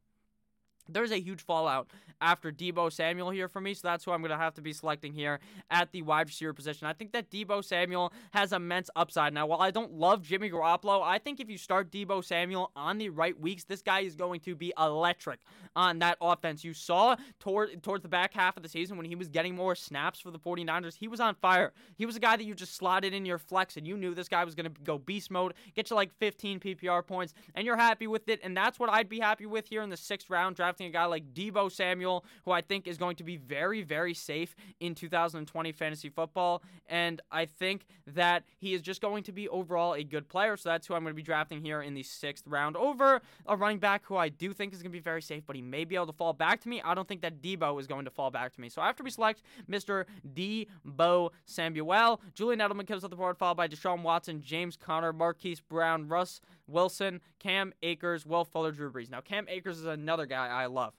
there's 0.92 1.12
a 1.12 1.20
huge 1.20 1.42
fallout 1.42 1.88
after 2.22 2.52
Deebo 2.52 2.90
Samuel 2.90 3.30
here 3.30 3.48
for 3.48 3.60
me, 3.60 3.74
so 3.74 3.88
that's 3.88 4.04
who 4.04 4.12
I'm 4.12 4.20
going 4.20 4.30
to 4.30 4.36
have 4.36 4.54
to 4.54 4.62
be 4.62 4.72
selecting 4.72 5.12
here 5.12 5.40
at 5.70 5.90
the 5.90 6.02
wide 6.02 6.28
receiver 6.28 6.52
position. 6.52 6.86
I 6.86 6.92
think 6.92 7.12
that 7.12 7.30
Deebo 7.30 7.64
Samuel 7.64 8.12
has 8.32 8.52
immense 8.52 8.88
upside. 8.94 9.34
Now, 9.34 9.46
while 9.46 9.60
I 9.60 9.72
don't 9.72 9.94
love 9.94 10.22
Jimmy 10.22 10.48
Garoppolo, 10.48 11.02
I 11.02 11.18
think 11.18 11.40
if 11.40 11.50
you 11.50 11.58
start 11.58 11.90
Deebo 11.90 12.24
Samuel 12.24 12.70
on 12.76 12.98
the 12.98 13.10
right 13.10 13.38
weeks, 13.38 13.64
this 13.64 13.82
guy 13.82 14.00
is 14.00 14.14
going 14.14 14.40
to 14.40 14.54
be 14.54 14.72
electric 14.78 15.40
on 15.74 15.98
that 15.98 16.16
offense. 16.20 16.62
You 16.62 16.74
saw 16.74 17.16
toward, 17.40 17.82
towards 17.82 18.02
the 18.02 18.08
back 18.08 18.34
half 18.34 18.56
of 18.56 18.62
the 18.62 18.68
season 18.68 18.96
when 18.96 19.06
he 19.06 19.16
was 19.16 19.28
getting 19.28 19.56
more 19.56 19.74
snaps 19.74 20.20
for 20.20 20.30
the 20.30 20.38
49ers, 20.38 20.96
he 20.96 21.08
was 21.08 21.18
on 21.18 21.34
fire. 21.34 21.72
He 21.96 22.06
was 22.06 22.14
a 22.16 22.20
guy 22.20 22.36
that 22.36 22.44
you 22.44 22.54
just 22.54 22.76
slotted 22.76 23.12
in 23.12 23.24
your 23.24 23.38
flex, 23.38 23.76
and 23.76 23.86
you 23.86 23.96
knew 23.96 24.14
this 24.14 24.28
guy 24.28 24.44
was 24.44 24.54
going 24.54 24.72
to 24.72 24.80
go 24.82 24.98
beast 24.98 25.30
mode, 25.30 25.54
get 25.74 25.90
you 25.90 25.96
like 25.96 26.12
15 26.18 26.60
PPR 26.60 27.04
points, 27.04 27.34
and 27.54 27.66
you're 27.66 27.76
happy 27.76 28.06
with 28.06 28.28
it, 28.28 28.40
and 28.44 28.56
that's 28.56 28.78
what 28.78 28.90
I'd 28.90 29.08
be 29.08 29.18
happy 29.18 29.46
with 29.46 29.66
here 29.66 29.82
in 29.82 29.90
the 29.90 29.96
sixth 29.96 30.30
round, 30.30 30.54
drafting 30.54 30.81
a 30.84 30.90
guy 30.90 31.04
like 31.04 31.34
Deebo 31.34 31.70
Samuel, 31.70 32.24
who 32.44 32.50
I 32.50 32.60
think 32.60 32.86
is 32.86 32.98
going 32.98 33.16
to 33.16 33.24
be 33.24 33.36
very, 33.36 33.82
very 33.82 34.14
safe 34.14 34.54
in 34.80 34.94
2020 34.94 35.72
fantasy 35.72 36.08
football. 36.08 36.62
And 36.88 37.20
I 37.30 37.46
think 37.46 37.86
that 38.06 38.44
he 38.58 38.74
is 38.74 38.82
just 38.82 39.00
going 39.00 39.22
to 39.24 39.32
be 39.32 39.48
overall 39.48 39.94
a 39.94 40.04
good 40.04 40.28
player. 40.28 40.56
So 40.56 40.68
that's 40.68 40.86
who 40.86 40.94
I'm 40.94 41.02
going 41.02 41.12
to 41.12 41.16
be 41.16 41.22
drafting 41.22 41.62
here 41.62 41.82
in 41.82 41.94
the 41.94 42.02
sixth 42.02 42.46
round 42.46 42.76
over 42.76 43.20
a 43.46 43.56
running 43.56 43.78
back 43.78 44.02
who 44.04 44.16
I 44.16 44.28
do 44.28 44.52
think 44.52 44.72
is 44.72 44.82
going 44.82 44.92
to 44.92 44.96
be 44.96 45.00
very 45.00 45.22
safe, 45.22 45.44
but 45.46 45.56
he 45.56 45.62
may 45.62 45.84
be 45.84 45.94
able 45.94 46.06
to 46.06 46.12
fall 46.12 46.32
back 46.32 46.60
to 46.62 46.68
me. 46.68 46.82
I 46.82 46.94
don't 46.94 47.08
think 47.08 47.22
that 47.22 47.42
Deebo 47.42 47.78
is 47.80 47.86
going 47.86 48.04
to 48.04 48.10
fall 48.10 48.30
back 48.30 48.52
to 48.54 48.60
me. 48.60 48.68
So 48.68 48.82
after 48.82 49.02
we 49.02 49.10
select 49.10 49.42
Mr. 49.70 50.04
Deebo 50.34 51.30
Samuel, 51.44 52.20
Julian 52.34 52.60
Edelman 52.60 52.86
comes 52.86 53.04
off 53.04 53.10
the 53.10 53.16
board, 53.16 53.36
followed 53.36 53.56
by 53.56 53.68
Deshaun 53.68 54.02
Watson, 54.02 54.40
James 54.40 54.76
Conner, 54.76 55.12
Marquise 55.12 55.60
Brown, 55.60 56.08
Russ 56.08 56.40
Wilson, 56.72 57.20
Cam 57.38 57.72
Akers, 57.82 58.26
Will 58.26 58.44
Fuller, 58.44 58.72
Drew 58.72 58.90
Brees. 58.90 59.10
Now, 59.10 59.20
Cam 59.20 59.46
Akers 59.48 59.78
is 59.78 59.86
another 59.86 60.26
guy 60.26 60.48
I 60.48 60.66
love. 60.66 60.94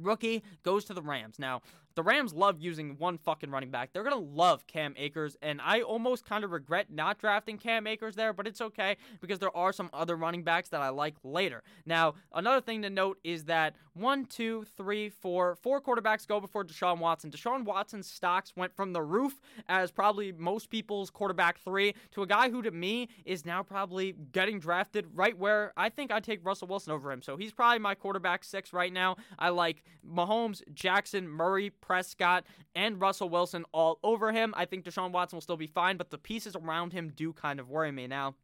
Rookie 0.00 0.42
goes 0.62 0.84
to 0.86 0.94
the 0.94 1.02
Rams. 1.02 1.38
Now, 1.38 1.62
the 1.98 2.04
Rams 2.04 2.32
love 2.32 2.60
using 2.60 2.94
one 2.98 3.18
fucking 3.18 3.50
running 3.50 3.72
back. 3.72 3.92
They're 3.92 4.04
going 4.04 4.14
to 4.14 4.30
love 4.36 4.68
Cam 4.68 4.94
Akers, 4.96 5.36
and 5.42 5.60
I 5.60 5.80
almost 5.80 6.24
kind 6.24 6.44
of 6.44 6.52
regret 6.52 6.92
not 6.92 7.18
drafting 7.18 7.58
Cam 7.58 7.88
Akers 7.88 8.14
there, 8.14 8.32
but 8.32 8.46
it's 8.46 8.60
okay 8.60 8.96
because 9.20 9.40
there 9.40 9.54
are 9.56 9.72
some 9.72 9.90
other 9.92 10.14
running 10.14 10.44
backs 10.44 10.68
that 10.68 10.80
I 10.80 10.90
like 10.90 11.16
later. 11.24 11.64
Now, 11.84 12.14
another 12.32 12.60
thing 12.60 12.82
to 12.82 12.90
note 12.90 13.18
is 13.24 13.46
that 13.46 13.74
one, 13.94 14.26
two, 14.26 14.64
three, 14.76 15.08
four, 15.08 15.56
four 15.56 15.80
quarterbacks 15.80 16.24
go 16.24 16.38
before 16.38 16.64
Deshaun 16.64 16.98
Watson. 16.98 17.32
Deshaun 17.32 17.64
Watson's 17.64 18.08
stocks 18.08 18.52
went 18.54 18.72
from 18.76 18.92
the 18.92 19.02
roof 19.02 19.40
as 19.68 19.90
probably 19.90 20.30
most 20.30 20.70
people's 20.70 21.10
quarterback 21.10 21.58
three 21.58 21.94
to 22.12 22.22
a 22.22 22.26
guy 22.26 22.48
who, 22.48 22.62
to 22.62 22.70
me, 22.70 23.08
is 23.24 23.44
now 23.44 23.62
probably 23.62 24.14
getting 24.30 24.60
drafted 24.60 25.06
right 25.14 25.36
where 25.36 25.72
I 25.76 25.88
think 25.88 26.12
I'd 26.12 26.22
take 26.22 26.46
Russell 26.46 26.68
Wilson 26.68 26.92
over 26.92 27.10
him. 27.10 27.22
So 27.22 27.36
he's 27.36 27.52
probably 27.52 27.80
my 27.80 27.96
quarterback 27.96 28.44
six 28.44 28.72
right 28.72 28.92
now. 28.92 29.16
I 29.36 29.48
like 29.48 29.82
Mahomes, 30.08 30.62
Jackson, 30.72 31.28
Murray, 31.28 31.70
Prescott, 31.88 32.44
and 32.74 33.00
Russell 33.00 33.30
Wilson 33.30 33.64
all 33.72 33.98
over 34.02 34.30
him. 34.30 34.52
I 34.54 34.66
think 34.66 34.84
Deshaun 34.84 35.10
Watson 35.10 35.38
will 35.38 35.40
still 35.40 35.56
be 35.56 35.66
fine, 35.66 35.96
but 35.96 36.10
the 36.10 36.18
pieces 36.18 36.54
around 36.54 36.92
him 36.92 37.10
do 37.16 37.32
kind 37.32 37.58
of 37.58 37.70
worry 37.70 37.90
me 37.90 38.06
now. 38.06 38.34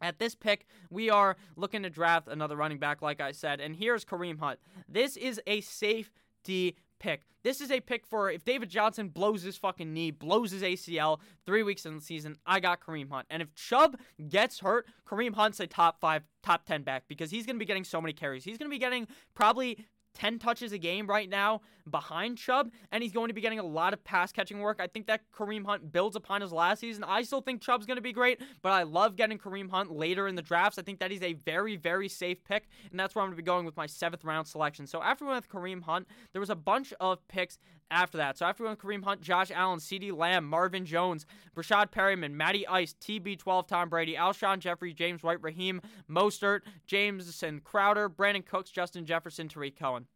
At 0.00 0.18
this 0.18 0.34
pick, 0.34 0.66
we 0.90 1.10
are 1.10 1.36
looking 1.56 1.82
to 1.82 1.90
draft 1.90 2.26
another 2.28 2.56
running 2.56 2.78
back, 2.78 3.02
like 3.02 3.20
I 3.20 3.32
said, 3.32 3.60
and 3.60 3.76
here's 3.76 4.04
Kareem 4.04 4.38
Hunt. 4.38 4.58
This 4.88 5.18
is 5.18 5.40
a 5.46 5.60
safety 5.60 6.76
pick. 6.98 7.26
This 7.42 7.60
is 7.60 7.70
a 7.70 7.80
pick 7.80 8.06
for 8.06 8.30
if 8.30 8.44
David 8.44 8.70
Johnson 8.70 9.08
blows 9.08 9.42
his 9.42 9.58
fucking 9.58 9.92
knee, 9.92 10.10
blows 10.10 10.52
his 10.52 10.62
ACL 10.62 11.20
three 11.44 11.62
weeks 11.62 11.84
in 11.84 11.94
the 11.94 12.00
season, 12.00 12.38
I 12.46 12.60
got 12.60 12.80
Kareem 12.80 13.10
Hunt. 13.10 13.26
And 13.28 13.42
if 13.42 13.54
Chubb 13.54 13.98
gets 14.28 14.60
hurt, 14.60 14.86
Kareem 15.06 15.34
Hunt's 15.34 15.60
a 15.60 15.66
top 15.66 16.00
five, 16.00 16.22
top 16.42 16.64
10 16.64 16.82
back 16.82 17.04
because 17.06 17.30
he's 17.30 17.44
going 17.44 17.56
to 17.56 17.60
be 17.60 17.66
getting 17.66 17.84
so 17.84 18.00
many 18.00 18.14
carries. 18.14 18.44
He's 18.44 18.56
going 18.56 18.70
to 18.70 18.74
be 18.74 18.78
getting 18.78 19.06
probably 19.34 19.84
10 20.14 20.38
touches 20.38 20.72
a 20.72 20.78
game 20.78 21.06
right 21.06 21.28
now 21.28 21.60
behind 21.90 22.38
Chubb, 22.38 22.70
and 22.92 23.02
he's 23.02 23.12
going 23.12 23.28
to 23.28 23.34
be 23.34 23.40
getting 23.40 23.58
a 23.58 23.64
lot 23.64 23.92
of 23.92 24.02
pass 24.04 24.32
catching 24.32 24.60
work. 24.60 24.78
I 24.80 24.86
think 24.86 25.06
that 25.06 25.20
Kareem 25.32 25.66
Hunt 25.66 25.92
builds 25.92 26.16
upon 26.16 26.40
his 26.40 26.52
last 26.52 26.80
season. 26.80 27.04
I 27.04 27.22
still 27.22 27.40
think 27.40 27.60
Chubb's 27.60 27.84
going 27.86 27.96
to 27.96 28.02
be 28.02 28.12
great, 28.12 28.40
but 28.62 28.72
I 28.72 28.84
love 28.84 29.16
getting 29.16 29.38
Kareem 29.38 29.70
Hunt 29.70 29.90
later 29.90 30.26
in 30.26 30.34
the 30.34 30.42
drafts. 30.42 30.78
I 30.78 30.82
think 30.82 31.00
that 31.00 31.10
he's 31.10 31.22
a 31.22 31.34
very, 31.34 31.76
very 31.76 32.08
safe 32.08 32.42
pick, 32.44 32.68
and 32.90 32.98
that's 32.98 33.14
where 33.14 33.22
I'm 33.22 33.28
going 33.28 33.36
to 33.36 33.42
be 33.42 33.46
going 33.46 33.66
with 33.66 33.76
my 33.76 33.86
seventh 33.86 34.24
round 34.24 34.46
selection. 34.46 34.86
So 34.86 35.02
after 35.02 35.24
we 35.24 35.32
went 35.32 35.44
with 35.44 35.50
Kareem 35.50 35.82
Hunt, 35.82 36.06
there 36.32 36.40
was 36.40 36.50
a 36.50 36.56
bunch 36.56 36.94
of 37.00 37.26
picks 37.28 37.58
after 37.90 38.18
that. 38.18 38.38
So 38.38 38.46
after 38.46 38.62
we 38.62 38.68
went 38.68 38.80
Kareem 38.80 39.04
Hunt, 39.04 39.20
Josh 39.20 39.50
Allen, 39.50 39.78
CeeDee 39.78 40.16
Lamb, 40.16 40.44
Marvin 40.44 40.84
Jones, 40.84 41.26
Breshad 41.54 41.90
Perriman, 41.90 42.32
Matty 42.32 42.66
Ice, 42.66 42.94
TB12, 43.00 43.66
Tom 43.66 43.88
Brady, 43.88 44.14
Alshon 44.14 44.58
Jeffery, 44.58 44.92
James 44.92 45.22
White, 45.22 45.42
Raheem 45.42 45.80
Mostert, 46.10 46.60
Jamison 46.86 47.60
Crowder, 47.60 48.08
Brandin 48.08 48.44
Cooks, 48.44 48.70
Justin 48.70 49.06
Jefferson, 49.06 49.48
Tarik 49.48 49.78
Cohen. 49.78 50.06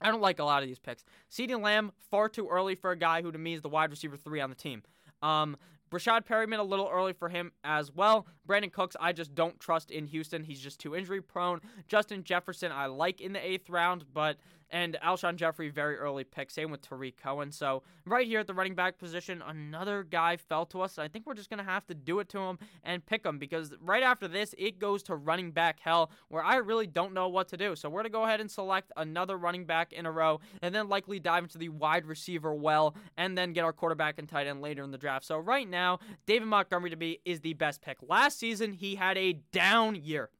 I 0.00 0.10
don't 0.10 0.20
like 0.20 0.38
a 0.38 0.44
lot 0.44 0.62
of 0.62 0.68
these 0.68 0.78
picks. 0.78 1.04
CeeDee 1.30 1.60
Lamb, 1.60 1.92
far 2.10 2.28
too 2.28 2.48
early 2.48 2.74
for 2.74 2.90
a 2.90 2.96
guy 2.96 3.22
who 3.22 3.32
to 3.32 3.38
me 3.38 3.54
is 3.54 3.62
the 3.62 3.68
wide 3.68 3.90
receiver 3.90 4.16
three 4.16 4.40
on 4.40 4.50
the 4.50 4.56
team. 4.56 4.82
Um, 5.22 5.56
Breshad 5.90 6.26
Perriman, 6.26 6.58
a 6.58 6.62
little 6.62 6.90
early 6.92 7.12
for 7.12 7.28
him 7.28 7.52
as 7.62 7.92
well. 7.92 8.26
Brandin 8.48 8.72
Cooks, 8.72 8.96
I 9.00 9.12
just 9.12 9.34
don't 9.34 9.58
trust 9.60 9.92
in 9.92 10.06
Houston. 10.06 10.42
He's 10.42 10.60
just 10.60 10.80
too 10.80 10.96
injury 10.96 11.22
prone. 11.22 11.60
Justin 11.86 12.24
Jefferson, 12.24 12.72
I 12.72 12.86
like 12.86 13.20
in 13.20 13.32
the 13.32 13.46
eighth 13.46 13.70
round, 13.70 14.04
but 14.12 14.36
and 14.74 14.98
Alshon 15.04 15.36
Jeffery, 15.36 15.68
very 15.68 15.96
early 15.96 16.24
pick. 16.24 16.50
Same 16.50 16.72
with 16.72 16.82
Tarik 16.82 17.16
Cohen. 17.16 17.52
So 17.52 17.84
right 18.04 18.26
here 18.26 18.40
at 18.40 18.48
the 18.48 18.54
running 18.54 18.74
back 18.74 18.98
position, 18.98 19.40
another 19.46 20.02
guy 20.02 20.36
fell 20.36 20.66
to 20.66 20.80
us. 20.80 20.98
I 20.98 21.06
think 21.06 21.26
we're 21.26 21.34
just 21.34 21.48
gonna 21.48 21.62
have 21.62 21.86
to 21.86 21.94
do 21.94 22.18
it 22.18 22.28
to 22.30 22.40
him 22.40 22.58
and 22.82 23.06
pick 23.06 23.24
him 23.24 23.38
because 23.38 23.72
right 23.80 24.02
after 24.02 24.26
this, 24.26 24.52
it 24.58 24.80
goes 24.80 25.04
to 25.04 25.14
running 25.14 25.52
back 25.52 25.78
hell, 25.78 26.10
where 26.26 26.42
I 26.42 26.56
really 26.56 26.88
don't 26.88 27.14
know 27.14 27.28
what 27.28 27.46
to 27.50 27.56
do. 27.56 27.76
So 27.76 27.88
we're 27.88 28.00
gonna 28.00 28.10
go 28.10 28.24
ahead 28.24 28.40
and 28.40 28.50
select 28.50 28.90
another 28.96 29.38
running 29.38 29.64
back 29.64 29.92
in 29.92 30.06
a 30.06 30.10
row, 30.10 30.40
and 30.60 30.74
then 30.74 30.88
likely 30.88 31.20
dive 31.20 31.44
into 31.44 31.56
the 31.58 31.68
wide 31.68 32.04
receiver 32.04 32.52
well, 32.52 32.96
and 33.16 33.38
then 33.38 33.52
get 33.52 33.64
our 33.64 33.72
quarterback 33.72 34.18
and 34.18 34.28
tight 34.28 34.48
end 34.48 34.60
later 34.60 34.82
in 34.82 34.90
the 34.90 34.98
draft. 34.98 35.24
So 35.24 35.38
right 35.38 35.68
now, 35.70 36.00
David 36.26 36.48
Montgomery 36.48 36.90
to 36.90 36.96
me 36.96 37.20
is 37.24 37.42
the 37.42 37.54
best 37.54 37.80
pick. 37.80 37.98
Last 38.02 38.40
season, 38.40 38.72
he 38.72 38.96
had 38.96 39.16
a 39.16 39.34
down 39.52 39.94
year. 39.94 40.30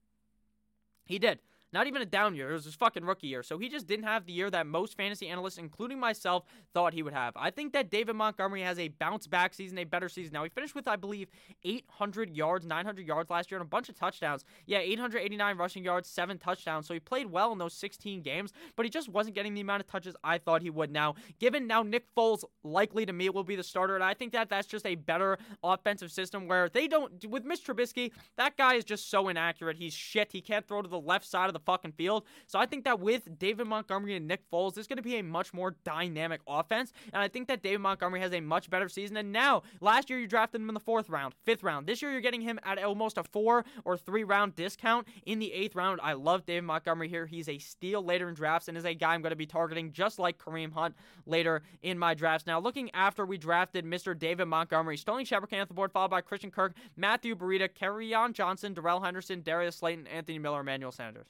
He 1.05 1.21
did. 1.21 1.39
Not 1.75 1.89
even 1.89 2.01
a 2.03 2.07
down 2.07 2.37
year. 2.37 2.51
It 2.51 2.53
was 2.53 2.67
his 2.67 2.77
fucking 2.77 3.05
rookie 3.05 3.27
year. 3.27 3.43
So 3.43 3.59
he 3.59 3.69
just 3.69 3.89
didn't 3.89 4.05
have 4.05 4.27
the 4.27 4.33
year 4.33 4.49
that 4.49 4.65
most 4.65 4.97
fantasy 4.97 5.27
analysts, 5.27 5.59
including 5.59 5.99
myself, 5.99 6.45
thought 6.73 6.95
he 6.95 7.03
would 7.03 7.13
have. 7.13 7.33
I 7.35 7.51
think 7.51 7.73
that 7.73 7.91
David 7.91 8.15
Montgomery 8.15 8.63
has 8.63 8.79
a 8.79 8.87
bounce 8.87 9.27
back 9.27 9.53
season, 9.53 9.79
a 9.79 9.85
better 9.85 10.09
season. 10.09 10.35
Now, 10.35 10.45
he 10.45 10.51
finished 10.51 10.77
with, 10.77 10.87
I 10.87 10.95
believe, 10.95 11.31
800 11.65 12.31
yards, 12.31 12.65
900 12.65 13.05
yards 13.05 13.29
last 13.29 13.51
year, 13.51 13.59
and 13.59 13.67
a 13.67 13.69
bunch 13.69 13.89
of 13.89 13.97
touchdowns. 13.99 14.45
Yeah, 14.67 14.79
889 14.79 15.57
rushing 15.57 15.83
yards, 15.83 16.09
seven 16.09 16.39
touchdowns. 16.39 16.87
So 16.87 16.95
he 16.95 17.01
played 17.01 17.27
well 17.27 17.51
in 17.51 17.59
those 17.59 17.75
16 17.75 18.23
games, 18.23 18.53
but 18.77 18.87
he 18.87 18.91
just 18.91 19.09
wasn't 19.09 19.35
getting 19.35 19.55
the 19.55 19.61
amount 19.61 19.81
of 19.81 19.89
touches 19.89 20.15
I 20.23 20.39
thought 20.39 20.63
he 20.63 20.71
would. 20.71 20.93
Now, 20.93 21.17
given 21.41 21.67
now 21.67 21.83
Nick 21.83 22.05
Foles 22.17 22.45
likely 22.63 23.05
to 23.05 23.13
me 23.13 23.31
will 23.31 23.43
be 23.43 23.57
the 23.57 23.65
starter, 23.65 23.97
and 23.97 24.05
I 24.05 24.15
think 24.15 24.31
that 24.31 24.49
that's 24.49 24.69
just 24.69 24.87
a 24.87 24.95
better 24.95 25.39
offensive 25.65 26.13
system 26.13 26.47
where 26.47 26.69
they 26.69 26.87
don't, 26.87 27.27
with 27.29 27.45
Mitch 27.45 27.67
Trubisky, 27.67 28.13
that 28.37 28.57
guy 28.57 28.75
is 28.75 28.85
just 28.85 29.11
so 29.11 29.27
inaccurate. 29.27 29.77
He's 29.77 29.93
shit. 29.93 30.31
He 30.31 30.41
can't 30.41 30.65
throw 30.69 30.81
to 30.81 30.89
the 30.89 31.01
left 31.01 31.27
side 31.27 31.49
of 31.49 31.53
the 31.53 31.64
fucking 31.65 31.93
field. 31.93 32.25
So 32.47 32.59
I 32.59 32.67
think 32.67 32.85
that 32.85 33.01
with 33.01 33.39
David 33.39 33.67
Montgomery 33.67 34.17
and 34.17 34.27
Nick 34.27 34.49
Foles, 34.51 34.75
there's 34.75 34.87
going 34.87 34.97
to 34.97 35.03
be 35.03 35.17
a 35.17 35.23
much 35.23 35.53
more 35.53 35.77
dynamic 35.85 36.41
offense. 36.47 36.93
And 37.13 37.23
I 37.23 37.29
think 37.29 37.49
that 37.49 37.63
David 37.63 37.81
Montgomery 37.81 38.21
has 38.21 38.33
a 38.33 38.41
much 38.41 38.71
better 38.71 38.89
season. 38.89 39.17
And 39.17 39.33
now, 39.33 39.63
last 39.81 40.11
year 40.11 40.19
you 40.19 40.27
drafted 40.27 40.61
him 40.61 40.69
in 40.69 40.75
the 40.75 40.81
fourth 40.81 41.09
round, 41.09 41.35
fifth 41.45 41.63
round. 41.63 41.87
This 41.87 42.03
year 42.03 42.11
you're 42.11 42.21
getting 42.21 42.41
him 42.41 42.59
at 42.63 42.83
almost 42.83 43.19
a 43.19 43.25
four 43.25 43.65
or 43.85 43.97
three 43.97 44.25
round 44.25 44.57
discount 44.57 45.07
in 45.27 45.39
the 45.39 45.53
eighth 45.53 45.75
round. 45.75 46.01
I 46.03 46.15
love 46.15 46.47
David 46.47 46.65
Montgomery 46.65 47.09
here. 47.09 47.27
He's 47.27 47.49
a 47.49 47.59
steal 47.59 48.03
later 48.05 48.29
in 48.29 48.35
drafts 48.35 48.69
and 48.69 48.77
is 48.77 48.85
a 48.85 48.95
guy 48.95 49.15
I'm 49.15 49.23
going 49.23 49.31
to 49.31 49.37
be 49.37 49.47
targeting 49.47 49.93
just 49.93 50.19
like 50.19 50.39
Kareem 50.39 50.73
Hunt 50.73 50.95
later 51.27 51.63
in 51.83 51.99
my 51.99 52.15
drafts. 52.15 52.47
Now, 52.47 52.59
looking 52.61 52.91
after 52.95 53.25
we 53.25 53.39
drafted 53.39 53.85
Mr. 53.85 54.19
David 54.19 54.47
Montgomery, 54.47 54.97
Sterling 54.97 55.25
Shepard 55.25 55.51
came 55.51 55.61
off 55.61 55.69
the 55.69 55.75
board, 55.75 55.93
followed 55.93 56.11
by 56.11 56.21
Christian 56.21 56.51
Kirk, 56.51 56.75
Matthew 56.97 57.35
Breida, 57.35 57.69
Kerryon 57.69 58.33
Johnson, 58.33 58.75
Darrell 58.75 59.01
Henderson, 59.01 59.43
Darius 59.43 59.77
Slayton, 59.77 60.07
Anthony 60.07 60.39
Miller, 60.39 60.61
Emmanuel 60.61 60.93
Sanders. 60.93 61.27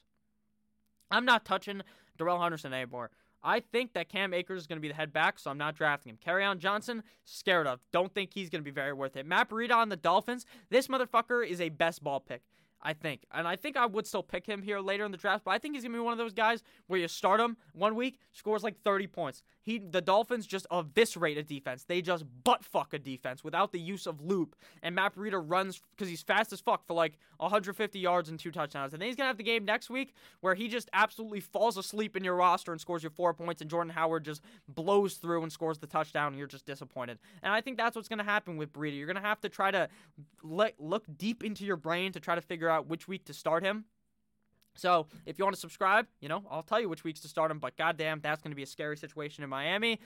I'm 1.14 1.24
not 1.24 1.44
touching 1.44 1.82
Darrell 2.18 2.40
Henderson 2.40 2.72
anymore. 2.72 3.10
I 3.42 3.60
think 3.60 3.92
that 3.92 4.08
Cam 4.08 4.32
Akers 4.32 4.62
is 4.62 4.66
going 4.66 4.78
to 4.78 4.80
be 4.80 4.88
the 4.88 4.94
head 4.94 5.12
back, 5.12 5.38
so 5.38 5.50
I'm 5.50 5.58
not 5.58 5.76
drafting 5.76 6.10
him. 6.10 6.18
Kerryon 6.24 6.58
Johnson, 6.58 7.02
scared 7.24 7.66
of. 7.66 7.80
Don't 7.92 8.12
think 8.14 8.30
he's 8.32 8.48
going 8.48 8.62
to 8.62 8.64
be 8.64 8.70
very 8.70 8.94
worth 8.94 9.16
it. 9.16 9.26
Matt 9.26 9.50
Breida 9.50 9.74
on 9.74 9.90
the 9.90 9.96
Dolphins, 9.96 10.46
this 10.70 10.88
motherfucker 10.88 11.46
is 11.46 11.60
a 11.60 11.68
best 11.68 12.02
ball 12.02 12.20
pick. 12.20 12.42
I 12.84 12.92
think. 12.92 13.24
And 13.32 13.48
I 13.48 13.56
think 13.56 13.76
I 13.76 13.86
would 13.86 14.06
still 14.06 14.22
pick 14.22 14.46
him 14.46 14.60
here 14.60 14.78
later 14.78 15.04
in 15.06 15.10
the 15.10 15.16
draft, 15.16 15.44
but 15.44 15.52
I 15.52 15.58
think 15.58 15.74
he's 15.74 15.84
going 15.84 15.92
to 15.92 15.98
be 15.98 16.04
one 16.04 16.12
of 16.12 16.18
those 16.18 16.34
guys 16.34 16.62
where 16.86 17.00
you 17.00 17.08
start 17.08 17.40
him 17.40 17.56
one 17.72 17.94
week, 17.94 18.18
scores 18.32 18.62
like 18.62 18.78
30 18.82 19.06
points. 19.06 19.42
He 19.64 19.78
the 19.78 20.02
Dolphins 20.02 20.46
just 20.46 20.66
eviscerate 20.70 21.38
a 21.38 21.42
defense. 21.42 21.84
They 21.84 22.02
just 22.02 22.24
butt 22.44 22.64
fuck 22.64 22.92
a 22.92 22.98
defense 22.98 23.42
without 23.42 23.72
the 23.72 23.80
use 23.80 24.06
of 24.06 24.20
loop. 24.20 24.54
And 24.82 24.94
Matt 24.94 25.16
Breida 25.16 25.42
runs 25.44 25.80
because 25.96 26.08
he's 26.08 26.22
fast 26.22 26.52
as 26.52 26.60
fuck 26.60 26.86
for 26.86 26.92
like 26.92 27.18
150 27.38 27.98
yards 27.98 28.28
and 28.28 28.38
two 28.38 28.50
touchdowns. 28.50 28.92
And 28.92 29.00
then 29.00 29.08
he's 29.08 29.16
gonna 29.16 29.28
have 29.28 29.38
the 29.38 29.42
game 29.42 29.64
next 29.64 29.88
week 29.88 30.14
where 30.42 30.54
he 30.54 30.68
just 30.68 30.90
absolutely 30.92 31.40
falls 31.40 31.78
asleep 31.78 32.14
in 32.14 32.22
your 32.22 32.34
roster 32.34 32.72
and 32.72 32.80
scores 32.80 33.02
your 33.02 33.10
four 33.10 33.32
points, 33.32 33.62
and 33.62 33.70
Jordan 33.70 33.90
Howard 33.90 34.24
just 34.24 34.42
blows 34.68 35.14
through 35.14 35.42
and 35.42 35.50
scores 35.50 35.78
the 35.78 35.86
touchdown, 35.86 36.28
and 36.28 36.38
you're 36.38 36.46
just 36.46 36.66
disappointed. 36.66 37.18
And 37.42 37.52
I 37.52 37.62
think 37.62 37.78
that's 37.78 37.96
what's 37.96 38.08
gonna 38.08 38.22
happen 38.22 38.58
with 38.58 38.70
Breida. 38.70 38.96
You're 38.96 39.06
gonna 39.06 39.20
have 39.20 39.40
to 39.40 39.48
try 39.48 39.70
to 39.70 39.88
look 40.42 41.04
deep 41.16 41.42
into 41.42 41.64
your 41.64 41.76
brain 41.76 42.12
to 42.12 42.20
try 42.20 42.34
to 42.34 42.42
figure 42.42 42.68
out 42.68 42.86
which 42.86 43.08
week 43.08 43.24
to 43.24 43.32
start 43.32 43.62
him 43.62 43.86
so 44.76 45.06
if 45.26 45.38
you 45.38 45.44
want 45.44 45.54
to 45.54 45.60
subscribe, 45.60 46.06
you 46.20 46.28
know, 46.28 46.42
I'll 46.50 46.62
tell 46.62 46.80
you 46.80 46.88
which 46.88 47.04
weeks 47.04 47.20
to 47.20 47.28
start 47.28 47.50
him, 47.50 47.58
but 47.58 47.76
goddamn, 47.76 48.20
that's 48.20 48.42
going 48.42 48.50
to 48.50 48.56
be 48.56 48.62
a 48.62 48.66
scary 48.66 48.96
situation 48.96 49.44
in 49.44 49.50
Miami. 49.50 50.00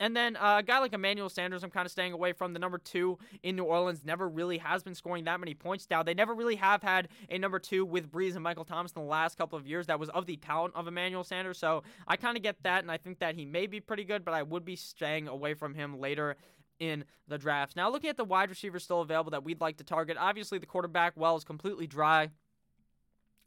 And 0.00 0.16
then 0.16 0.36
uh, 0.36 0.56
a 0.58 0.62
guy 0.62 0.80
like 0.80 0.92
Emmanuel 0.92 1.28
Sanders, 1.28 1.62
I'm 1.62 1.70
kind 1.70 1.86
of 1.86 1.92
staying 1.92 2.12
away 2.12 2.32
from. 2.32 2.52
The 2.52 2.58
number 2.58 2.78
two 2.78 3.18
in 3.42 3.54
New 3.56 3.64
Orleans 3.64 4.02
never 4.04 4.28
really 4.28 4.58
has 4.58 4.82
been 4.82 4.94
scoring 4.94 5.24
that 5.24 5.38
many 5.40 5.54
points 5.54 5.86
now. 5.90 6.02
They 6.02 6.14
never 6.14 6.34
really 6.34 6.56
have 6.56 6.82
had 6.82 7.08
a 7.30 7.38
number 7.38 7.58
two 7.58 7.84
with 7.84 8.10
Brees 8.10 8.34
and 8.34 8.42
Michael 8.42 8.64
Thomas 8.64 8.92
in 8.92 9.02
the 9.02 9.08
last 9.08 9.38
couple 9.38 9.58
of 9.58 9.66
years 9.66 9.86
that 9.86 10.00
was 10.00 10.08
of 10.10 10.26
the 10.26 10.36
talent 10.36 10.74
of 10.74 10.88
Emmanuel 10.88 11.22
Sanders. 11.22 11.58
So 11.58 11.84
I 12.08 12.16
kind 12.16 12.36
of 12.36 12.42
get 12.42 12.62
that, 12.64 12.82
and 12.82 12.90
I 12.90 12.96
think 12.96 13.20
that 13.20 13.36
he 13.36 13.44
may 13.44 13.66
be 13.66 13.78
pretty 13.80 14.04
good, 14.04 14.24
but 14.24 14.34
I 14.34 14.42
would 14.42 14.64
be 14.64 14.76
staying 14.76 15.28
away 15.28 15.54
from 15.54 15.74
him 15.74 16.00
later 16.00 16.36
in 16.80 17.04
the 17.28 17.38
draft. 17.38 17.76
Now, 17.76 17.90
looking 17.90 18.10
at 18.10 18.16
the 18.16 18.24
wide 18.24 18.50
receivers 18.50 18.82
still 18.84 19.00
available 19.00 19.30
that 19.30 19.44
we'd 19.44 19.60
like 19.60 19.76
to 19.76 19.84
target, 19.84 20.16
obviously 20.18 20.58
the 20.58 20.66
quarterback 20.66 21.12
well 21.16 21.36
is 21.36 21.44
completely 21.44 21.86
dry. 21.86 22.30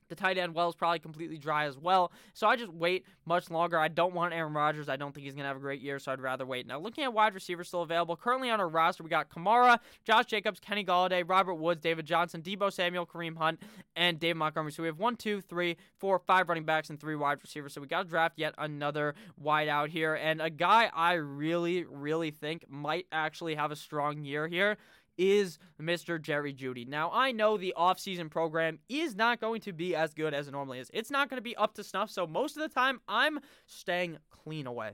The 0.09 0.15
tight 0.15 0.37
end 0.37 0.53
well 0.53 0.69
is 0.69 0.75
probably 0.75 0.99
completely 0.99 1.37
dry 1.37 1.65
as 1.65 1.77
well. 1.77 2.11
So 2.33 2.47
I 2.47 2.55
just 2.55 2.71
wait 2.71 3.05
much 3.25 3.49
longer. 3.49 3.77
I 3.77 3.87
don't 3.87 4.13
want 4.13 4.33
Aaron 4.33 4.53
Rodgers. 4.53 4.89
I 4.89 4.95
don't 4.95 5.13
think 5.13 5.25
he's 5.25 5.33
going 5.33 5.43
to 5.43 5.47
have 5.47 5.57
a 5.57 5.61
great 5.61 5.81
year, 5.81 5.99
so 5.99 6.11
I'd 6.11 6.21
rather 6.21 6.45
wait. 6.45 6.67
Now, 6.67 6.79
looking 6.79 7.03
at 7.03 7.13
wide 7.13 7.33
receivers 7.33 7.67
still 7.67 7.81
available, 7.81 8.15
currently 8.15 8.49
on 8.49 8.59
our 8.59 8.67
roster, 8.67 9.03
we 9.03 9.09
got 9.09 9.29
Kamara, 9.29 9.79
Josh 10.05 10.25
Jacobs, 10.25 10.59
Kenny 10.59 10.83
Golladay, 10.83 11.23
Robert 11.27 11.55
Woods, 11.55 11.81
David 11.81 12.05
Johnson, 12.05 12.41
Deebo 12.41 12.71
Samuel, 12.71 13.05
Kareem 13.05 13.37
Hunt, 13.37 13.61
and 13.95 14.19
Dave 14.19 14.37
Montgomery. 14.37 14.71
So 14.71 14.83
we 14.83 14.87
have 14.87 14.99
one, 14.99 15.15
two, 15.15 15.41
three, 15.41 15.77
four, 15.97 16.19
five 16.19 16.47
running 16.49 16.65
backs 16.65 16.89
and 16.89 16.99
three 16.99 17.15
wide 17.15 17.39
receivers. 17.41 17.73
So 17.73 17.81
we 17.81 17.87
got 17.87 18.03
to 18.03 18.09
draft 18.09 18.37
yet 18.37 18.53
another 18.57 19.15
wide 19.37 19.67
out 19.67 19.89
here. 19.89 20.15
And 20.15 20.41
a 20.41 20.49
guy 20.49 20.89
I 20.93 21.13
really, 21.13 21.83
really 21.83 22.31
think 22.31 22.69
might 22.69 23.05
actually 23.11 23.55
have 23.55 23.71
a 23.71 23.75
strong 23.75 24.23
year 24.23 24.47
here 24.47 24.77
is 25.17 25.59
Mr. 25.81 26.21
Jerry 26.21 26.53
Jeudy. 26.53 26.87
Now, 26.87 27.11
I 27.13 27.31
know 27.31 27.57
the 27.57 27.73
offseason 27.77 28.29
program 28.29 28.79
is 28.89 29.15
not 29.15 29.39
going 29.39 29.61
to 29.61 29.73
be 29.73 29.95
as 29.95 30.13
good 30.13 30.33
as 30.33 30.47
it 30.47 30.51
normally 30.51 30.79
is. 30.79 30.89
It's 30.93 31.11
not 31.11 31.29
going 31.29 31.37
to 31.37 31.43
be 31.43 31.55
up 31.55 31.73
to 31.75 31.83
snuff, 31.83 32.09
so 32.09 32.27
most 32.27 32.57
of 32.57 32.63
the 32.63 32.69
time, 32.69 33.01
I'm 33.07 33.39
staying 33.65 34.17
clean 34.29 34.67
away. 34.67 34.93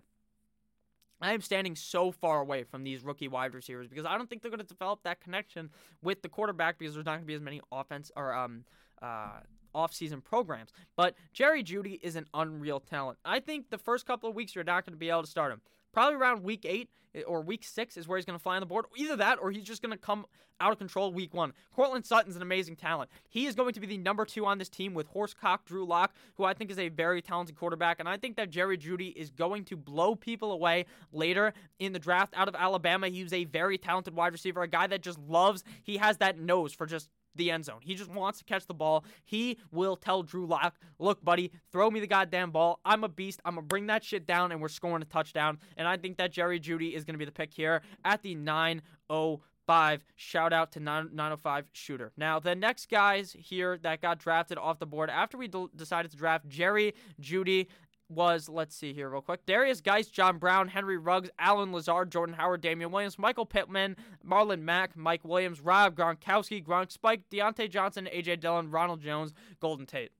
I 1.23 1.31
am 1.31 1.41
standing 1.41 1.75
so 1.75 2.11
far 2.11 2.41
away 2.41 2.63
from 2.63 2.83
these 2.83 3.01
rookie 3.01 3.29
wide 3.29 3.53
receivers 3.53 3.87
because 3.87 4.05
I 4.05 4.17
don't 4.17 4.29
think 4.29 4.41
they're 4.41 4.51
going 4.51 4.59
to 4.59 4.65
develop 4.65 5.03
that 5.03 5.21
connection 5.21 5.69
with 6.01 6.21
the 6.21 6.27
quarterback 6.27 6.77
because 6.77 6.95
there's 6.95 7.05
not 7.05 7.13
going 7.13 7.23
to 7.23 7.27
be 7.27 7.33
as 7.33 7.41
many 7.41 7.61
offense 7.71 8.11
or 8.15 8.33
um 8.33 8.65
uh 9.01 9.39
off-season 9.73 10.21
programs. 10.21 10.71
But 10.95 11.15
Jerry 11.31 11.63
Jeudy 11.63 11.99
is 12.03 12.15
an 12.15 12.27
unreal 12.33 12.79
talent. 12.79 13.17
I 13.25 13.39
think 13.39 13.69
the 13.71 13.77
first 13.79 14.05
couple 14.05 14.29
of 14.29 14.35
weeks 14.35 14.53
you're 14.53 14.63
not 14.63 14.85
going 14.85 14.93
to 14.93 14.99
be 14.99 15.09
able 15.09 15.23
to 15.23 15.29
start 15.29 15.51
him. 15.51 15.61
Probably 15.93 16.15
around 16.15 16.43
week 16.43 16.65
eight 16.67 16.89
eh, 17.15 17.21
or 17.21 17.41
week 17.41 17.63
six 17.63 17.95
is 17.97 18.07
where 18.07 18.17
he's 18.17 18.25
going 18.25 18.37
to 18.37 18.43
fly 18.43 18.55
on 18.55 18.59
the 18.59 18.65
board. 18.65 18.85
Either 18.95 19.15
that 19.17 19.39
or 19.39 19.51
he's 19.51 19.63
just 19.63 19.81
going 19.81 19.91
to 19.91 19.97
come 19.97 20.25
out 20.59 20.71
of 20.71 20.77
control 20.77 21.11
week 21.11 21.33
one. 21.33 21.53
Courtland 21.75 22.05
Sutton's 22.05 22.35
an 22.35 22.41
amazing 22.41 22.75
talent. 22.75 23.09
He 23.29 23.45
is 23.45 23.55
going 23.55 23.73
to 23.73 23.79
be 23.79 23.87
the 23.87 23.97
number 23.97 24.25
two 24.25 24.45
on 24.45 24.57
this 24.57 24.69
team 24.69 24.93
with 24.93 25.11
Horsecock 25.13 25.65
Drew 25.65 25.85
Lock, 25.85 26.13
who 26.35 26.43
I 26.43 26.53
think 26.53 26.71
is 26.71 26.79
a 26.79 26.89
very 26.89 27.21
talented 27.21 27.55
quarterback. 27.55 27.99
And 27.99 28.07
I 28.07 28.17
think 28.17 28.37
that 28.37 28.49
Jerry 28.49 28.77
Jeudy 28.77 29.13
is 29.15 29.29
going 29.29 29.65
to 29.65 29.75
blow 29.75 30.15
people 30.15 30.51
away 30.51 30.85
later 31.11 31.53
in 31.79 31.93
the 31.93 31.99
draft 31.99 32.33
out 32.35 32.47
of 32.47 32.55
Alabama. 32.55 33.09
He 33.09 33.23
was 33.23 33.33
a 33.33 33.45
very 33.45 33.77
talented 33.77 34.15
wide 34.15 34.31
receiver, 34.31 34.61
a 34.61 34.67
guy 34.67 34.87
that 34.87 35.01
just 35.01 35.19
loves, 35.19 35.63
he 35.83 35.97
has 35.97 36.17
that 36.17 36.39
nose 36.39 36.73
for 36.73 36.85
just 36.85 37.09
the 37.35 37.51
end 37.51 37.65
zone. 37.65 37.79
He 37.81 37.95
just 37.95 38.11
wants 38.11 38.39
to 38.39 38.45
catch 38.45 38.65
the 38.65 38.73
ball. 38.73 39.05
He 39.23 39.57
will 39.71 39.95
tell 39.95 40.23
Drew 40.23 40.45
Lock, 40.45 40.75
look, 40.99 41.23
buddy, 41.23 41.51
throw 41.71 41.89
me 41.89 41.99
the 41.99 42.07
goddamn 42.07 42.51
ball. 42.51 42.79
I'm 42.85 43.03
a 43.03 43.09
beast. 43.09 43.41
I'm 43.45 43.55
going 43.55 43.65
to 43.65 43.67
bring 43.67 43.87
that 43.87 44.03
shit 44.03 44.25
down, 44.25 44.51
and 44.51 44.61
we're 44.61 44.69
scoring 44.69 45.01
a 45.01 45.05
touchdown. 45.05 45.59
And 45.77 45.87
I 45.87 45.97
think 45.97 46.17
that 46.17 46.31
Jerry 46.31 46.59
Jeudy 46.59 46.93
is 46.93 47.03
going 47.03 47.15
to 47.15 47.19
be 47.19 47.25
the 47.25 47.31
pick 47.31 47.53
here 47.53 47.81
at 48.03 48.21
the 48.21 48.35
9 48.35 48.81
0 49.11 49.41
five. 49.65 50.03
Shout 50.15 50.53
out 50.53 50.71
to 50.73 50.79
905 50.79 51.65
shooter. 51.73 52.11
Now 52.17 52.39
the 52.39 52.55
next 52.55 52.89
guys 52.89 53.35
here 53.37 53.77
that 53.83 54.01
got 54.01 54.19
drafted 54.19 54.57
off 54.57 54.79
the 54.79 54.85
board 54.85 55.09
after 55.09 55.37
we 55.37 55.47
d- 55.47 55.67
decided 55.75 56.11
to 56.11 56.17
draft 56.17 56.47
Jerry 56.47 56.93
Jeudy 57.21 57.67
was, 58.09 58.49
let's 58.49 58.75
see 58.75 58.93
here 58.93 59.09
real 59.09 59.21
quick, 59.21 59.45
Darius 59.45 59.81
Geist, 59.81 60.13
John 60.13 60.37
Brown, 60.37 60.67
Henry 60.67 60.97
Ruggs, 60.97 61.29
Allen 61.39 61.71
Lazard, 61.71 62.11
Jordan 62.11 62.35
Howard, 62.35 62.61
Damien 62.61 62.91
Williams, 62.91 63.17
Michael 63.17 63.45
Pittman, 63.45 63.95
Marlon 64.25 64.61
Mack, 64.61 64.95
Mike 64.95 65.23
Williams, 65.23 65.61
Rob 65.61 65.95
Gronkowski, 65.95 66.63
Gronk 66.63 66.91
Spike, 66.91 67.29
Diontae 67.31 67.69
Johnson, 67.69 68.07
AJ 68.13 68.39
Dillon, 68.39 68.69
Ronald 68.71 69.01
Jones, 69.01 69.33
Golden 69.59 69.85
Tate. 69.85 70.11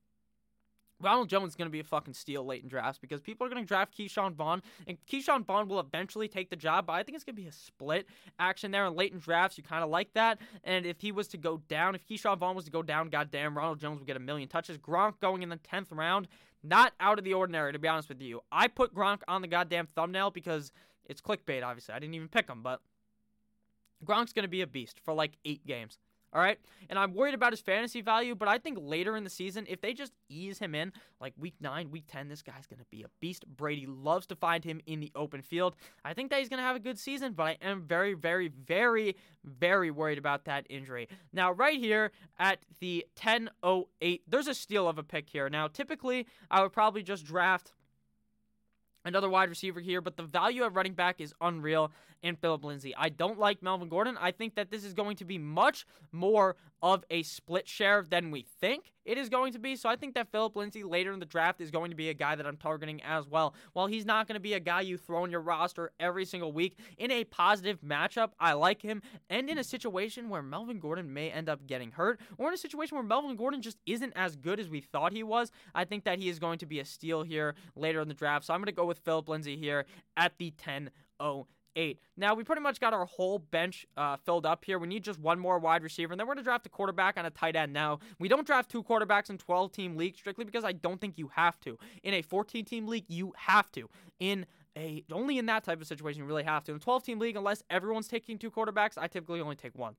Ronald 1.04 1.30
Jones 1.30 1.50
is 1.50 1.56
going 1.56 1.67
to 1.67 1.72
be 1.72 1.82
a 1.82 1.84
fucking 1.84 2.13
steal 2.13 2.46
late 2.46 2.63
in 2.63 2.69
drafts 2.69 2.98
because 2.98 3.19
people 3.19 3.46
are 3.46 3.50
going 3.50 3.62
to 3.62 3.67
draft 3.67 3.96
Ke'Shawn 3.98 4.34
Vaughn, 4.34 4.63
and 4.88 4.98
Ke'Shawn 5.06 5.46
Vaughn 5.46 5.67
will 5.67 5.80
eventually 5.80 6.28
take 6.28 6.50
the 6.50 6.56
job, 6.56 6.86
but 6.86 6.93
I 6.93 7.04
think 7.04 7.15
it's 7.15 7.26
going 7.26 7.36
to 7.36 7.41
be 7.41 7.48
a 7.48 7.52
split 7.52 8.08
action 8.39 8.72
there. 8.72 8.86
And 8.86 8.96
late 8.96 9.12
in 9.12 9.19
drafts, 9.19 9.58
you 9.58 9.63
kind 9.63 9.84
of 9.84 9.89
like 9.89 10.13
that. 10.13 10.39
And 10.63 10.86
if 10.86 11.02
he 11.02 11.12
was 11.12 11.28
to 11.30 11.38
go 11.38 11.58
down, 11.67 11.93
if 11.93 12.08
Ke'Shawn 12.08 12.38
Vaughn 12.38 12.56
was 12.56 12.65
to 12.65 12.72
go 12.72 12.82
down, 12.82 13.10
goddamn, 13.10 13.58
Ronald 13.58 13.80
Jones 13.80 14.00
would 14.00 14.08
get 14.08 14.15
a 14.15 14.22
million 14.22 14.48
touches. 14.48 14.78
Gronk 14.78 15.19
going 15.19 15.43
in 15.43 15.50
the 15.50 15.58
10th 15.58 15.88
round, 15.91 16.28
not 16.63 16.93
out 16.99 17.19
of 17.19 17.26
the 17.26 17.34
ordinary, 17.34 17.73
to 17.73 17.80
be 17.80 17.88
honest 17.88 18.10
with 18.10 18.21
you. 18.21 18.41
I 18.52 18.67
put 18.67 18.95
Gronk 18.95 19.21
on 19.28 19.41
the 19.41 19.47
goddamn 19.47 19.88
thumbnail 19.88 20.32
because 20.32 20.71
it's 21.06 21.21
clickbait, 21.21 21.63
obviously. 21.63 21.93
I 21.93 21.99
didn't 21.99 22.15
even 22.15 22.30
pick 22.30 22.49
him, 22.49 22.63
but 22.63 22.82
Gronk's 24.06 24.34
going 24.34 24.43
to 24.43 24.49
be 24.49 24.62
a 24.62 24.67
beast 24.67 24.99
for 25.04 25.13
like 25.13 25.34
eight 25.45 25.65
games. 25.65 25.97
All 26.34 26.41
right. 26.41 26.58
And 26.89 26.98
I'm 26.98 27.13
worried 27.13 27.36
about 27.36 27.54
his 27.54 27.62
fantasy 27.62 28.02
value, 28.02 28.34
but 28.34 28.48
I 28.48 28.58
think 28.58 28.80
later 28.82 29.15
in 29.15 29.24
the 29.24 29.30
season, 29.30 29.65
if 29.69 29.82
they 29.82 29.93
just 29.93 30.13
ease 30.30 30.58
him 30.58 30.74
in, 30.74 30.91
like 31.22 31.34
week 31.38 31.54
nine, 31.62 31.91
week 31.91 32.06
10, 32.08 32.28
this 32.28 32.41
guy's 32.41 32.65
going 32.65 32.80
to 32.80 32.86
be 32.89 33.04
a 33.04 33.08
beast. 33.19 33.46
Brady 33.48 33.86
loves 33.86 34.26
to 34.28 34.36
find 34.36 34.63
him 34.63 34.82
in 34.88 35.00
the 35.00 35.12
open 35.15 35.43
field. 35.43 35.76
I 36.04 36.13
think 36.15 36.32
that 36.32 36.39
he's 36.39 36.50
going 36.50 36.58
to 36.58 36.63
have 36.63 36.76
a 36.76 36.80
good 36.80 36.98
season, 36.98 37.34
but 37.34 37.43
I 37.43 37.58
am 37.62 37.84
very, 37.84 38.15
very, 38.15 38.48
very, 38.48 39.15
very 39.43 39.91
worried 39.91 40.17
about 40.17 40.46
that 40.46 40.65
injury. 40.69 41.08
Now, 41.32 41.52
right 41.52 41.80
here 41.80 42.12
at 42.39 42.60
the 42.80 43.06
1008, 43.22 44.24
there's 44.28 44.48
a 44.48 44.56
steal 44.56 44.88
of 44.88 44.98
a 44.98 45.04
pick 45.04 45.30
here. 45.30 45.50
Now, 45.50 45.67
typically, 45.67 46.26
I 46.50 46.63
would 46.63 46.74
probably 46.74 47.04
just 47.04 47.26
draft 47.26 47.74
another 49.06 49.30
wide 49.30 49.50
receiver 49.50 49.80
here, 49.80 50.02
but 50.02 50.17
the 50.17 50.24
value 50.24 50.63
at 50.63 50.74
running 50.74 50.93
back 50.93 51.22
is 51.22 51.34
unreal 51.41 51.91
in 52.24 52.38
Phillip 52.38 52.64
Lindsay. 52.64 52.96
I 52.96 53.10
don't 53.10 53.38
like 53.38 53.62
Melvin 53.62 53.90
Gordon. 53.90 54.18
I 54.20 54.32
think 54.32 54.56
that 54.56 54.72
this 54.72 54.84
is 54.84 54.94
going 54.94 55.18
to 55.18 55.26
be 55.26 55.38
much 55.38 55.86
more 56.12 56.56
of 56.82 57.04
a 57.10 57.24
split 57.24 57.68
share 57.68 58.04
than 58.10 58.32
we 58.32 58.46
think 58.60 58.94
it 59.06 59.18
is 59.18 59.30
going 59.30 59.54
to 59.54 59.60
be. 59.60 59.76
So 59.76 59.90
I 59.90 59.96
think 59.96 60.16
that 60.16 60.32
Phillip 60.32 60.56
Lindsay 60.56 60.84
later 60.84 61.12
in 61.12 61.20
the 61.20 61.26
draft 61.26 61.62
is 61.62 61.72
going 61.72 61.92
to 61.92 61.96
be 61.96 62.10
a 62.10 62.14
guy 62.14 62.36
that 62.36 62.46
I'm 62.46 62.58
targeting 62.58 63.02
as 63.04 63.28
well. 63.28 63.54
While 63.74 63.88
he's 63.88 64.06
not 64.06 64.28
going 64.28 64.36
to 64.36 64.42
be 64.42 64.54
a 64.54 64.60
guy 64.60 64.82
you 64.82 64.98
throw 64.98 65.26
in 65.26 65.32
your 65.32 65.42
roster 65.42 65.92
every 66.00 66.26
single 66.26 66.52
week 66.52 66.78
in 66.98 67.12
a 67.12 67.24
positive 67.26 67.82
matchup, 67.82 68.32
I 68.40 68.54
like 68.54 68.82
him. 68.82 69.02
And 69.30 69.50
in 69.50 69.58
a 69.58 69.64
situation 69.64 70.30
where 70.30 70.42
Melvin 70.42 70.80
Gordon 70.80 71.14
may 71.14 71.30
end 71.30 71.50
up 71.50 71.68
getting 71.68 71.92
hurt, 71.92 72.20
or 72.38 72.48
in 72.48 72.54
a 72.54 72.58
situation 72.58 72.96
where 72.96 73.04
Melvin 73.04 73.36
Gordon 73.36 73.62
just 73.62 73.78
isn't 73.86 74.14
as 74.16 74.36
good 74.36 74.60
as 74.60 74.70
we 74.70 74.82
thought 74.82 75.12
he 75.12 75.24
was, 75.24 75.52
I 75.76 75.86
think 75.86 76.06
that 76.06 76.20
he 76.20 76.30
is 76.30 76.40
going 76.40 76.60
to 76.60 76.66
be 76.66 76.80
a 76.80 76.86
steal 76.86 77.24
here 77.24 77.56
later 77.76 78.02
in 78.02 78.08
the 78.08 78.14
draft. 78.14 78.46
So 78.46 78.54
I'm 78.54 78.60
going 78.60 78.66
to 78.66 78.72
go 78.72 78.86
with 78.86 79.00
Phillip 79.00 79.28
Lindsay 79.28 79.58
here 79.58 79.86
at 80.16 80.38
the 80.38 80.52
10 80.52 80.92
0 81.22 81.48
eight. 81.76 82.00
Now, 82.18 82.34
we 82.34 82.44
pretty 82.44 82.62
much 82.62 82.80
got 82.80 82.94
our 82.94 83.06
whole 83.06 83.40
bench 83.40 83.86
uh, 83.98 84.18
filled 84.18 84.46
up 84.46 84.66
here. 84.66 84.80
We 84.80 84.88
need 84.88 85.04
just 85.04 85.20
one 85.20 85.40
more 85.40 85.60
wide 85.60 85.84
receiver, 85.84 86.14
and 86.14 86.20
then 86.20 86.28
we're 86.28 86.36
going 86.36 86.44
to 86.44 86.48
draft 86.48 86.66
a 86.66 86.70
quarterback 86.70 87.16
and 87.18 87.28
a 87.28 87.30
tight 87.30 87.56
end. 87.56 87.74
Now, 87.74 88.00
we 88.20 88.28
don't 88.28 88.46
draft 88.46 88.70
two 88.70 88.84
quarterbacks 88.84 89.30
in 89.30 89.38
12 89.38 89.72
team 89.72 89.98
league 89.98 90.16
strictly 90.16 90.46
because 90.46 90.64
I 90.64 90.72
don't 90.72 91.00
think 91.00 91.18
you 91.18 91.30
have 91.36 91.60
to. 91.62 91.78
In 92.04 92.14
a 92.14 92.22
14 92.22 92.66
team 92.66 92.88
league, 92.88 93.06
you 93.08 93.34
have 93.38 93.72
to. 93.74 93.90
In 94.20 94.46
a 94.76 95.04
only 95.12 95.38
in 95.38 95.46
that 95.46 95.64
type 95.64 95.82
of 95.82 95.88
situation 95.88 96.22
you 96.22 96.28
really 96.28 96.44
have 96.44 96.64
to. 96.66 96.72
In 96.72 96.78
a 96.78 96.80
12 96.80 97.04
team 97.04 97.20
league, 97.20 97.36
unless 97.36 97.64
everyone's 97.70 98.08
taking 98.08 98.38
two 98.38 98.52
quarterbacks, 98.52 98.98
I 98.98 99.08
typically 99.08 99.42
only 99.42 99.56
take 99.56 99.78
one. 99.78 99.96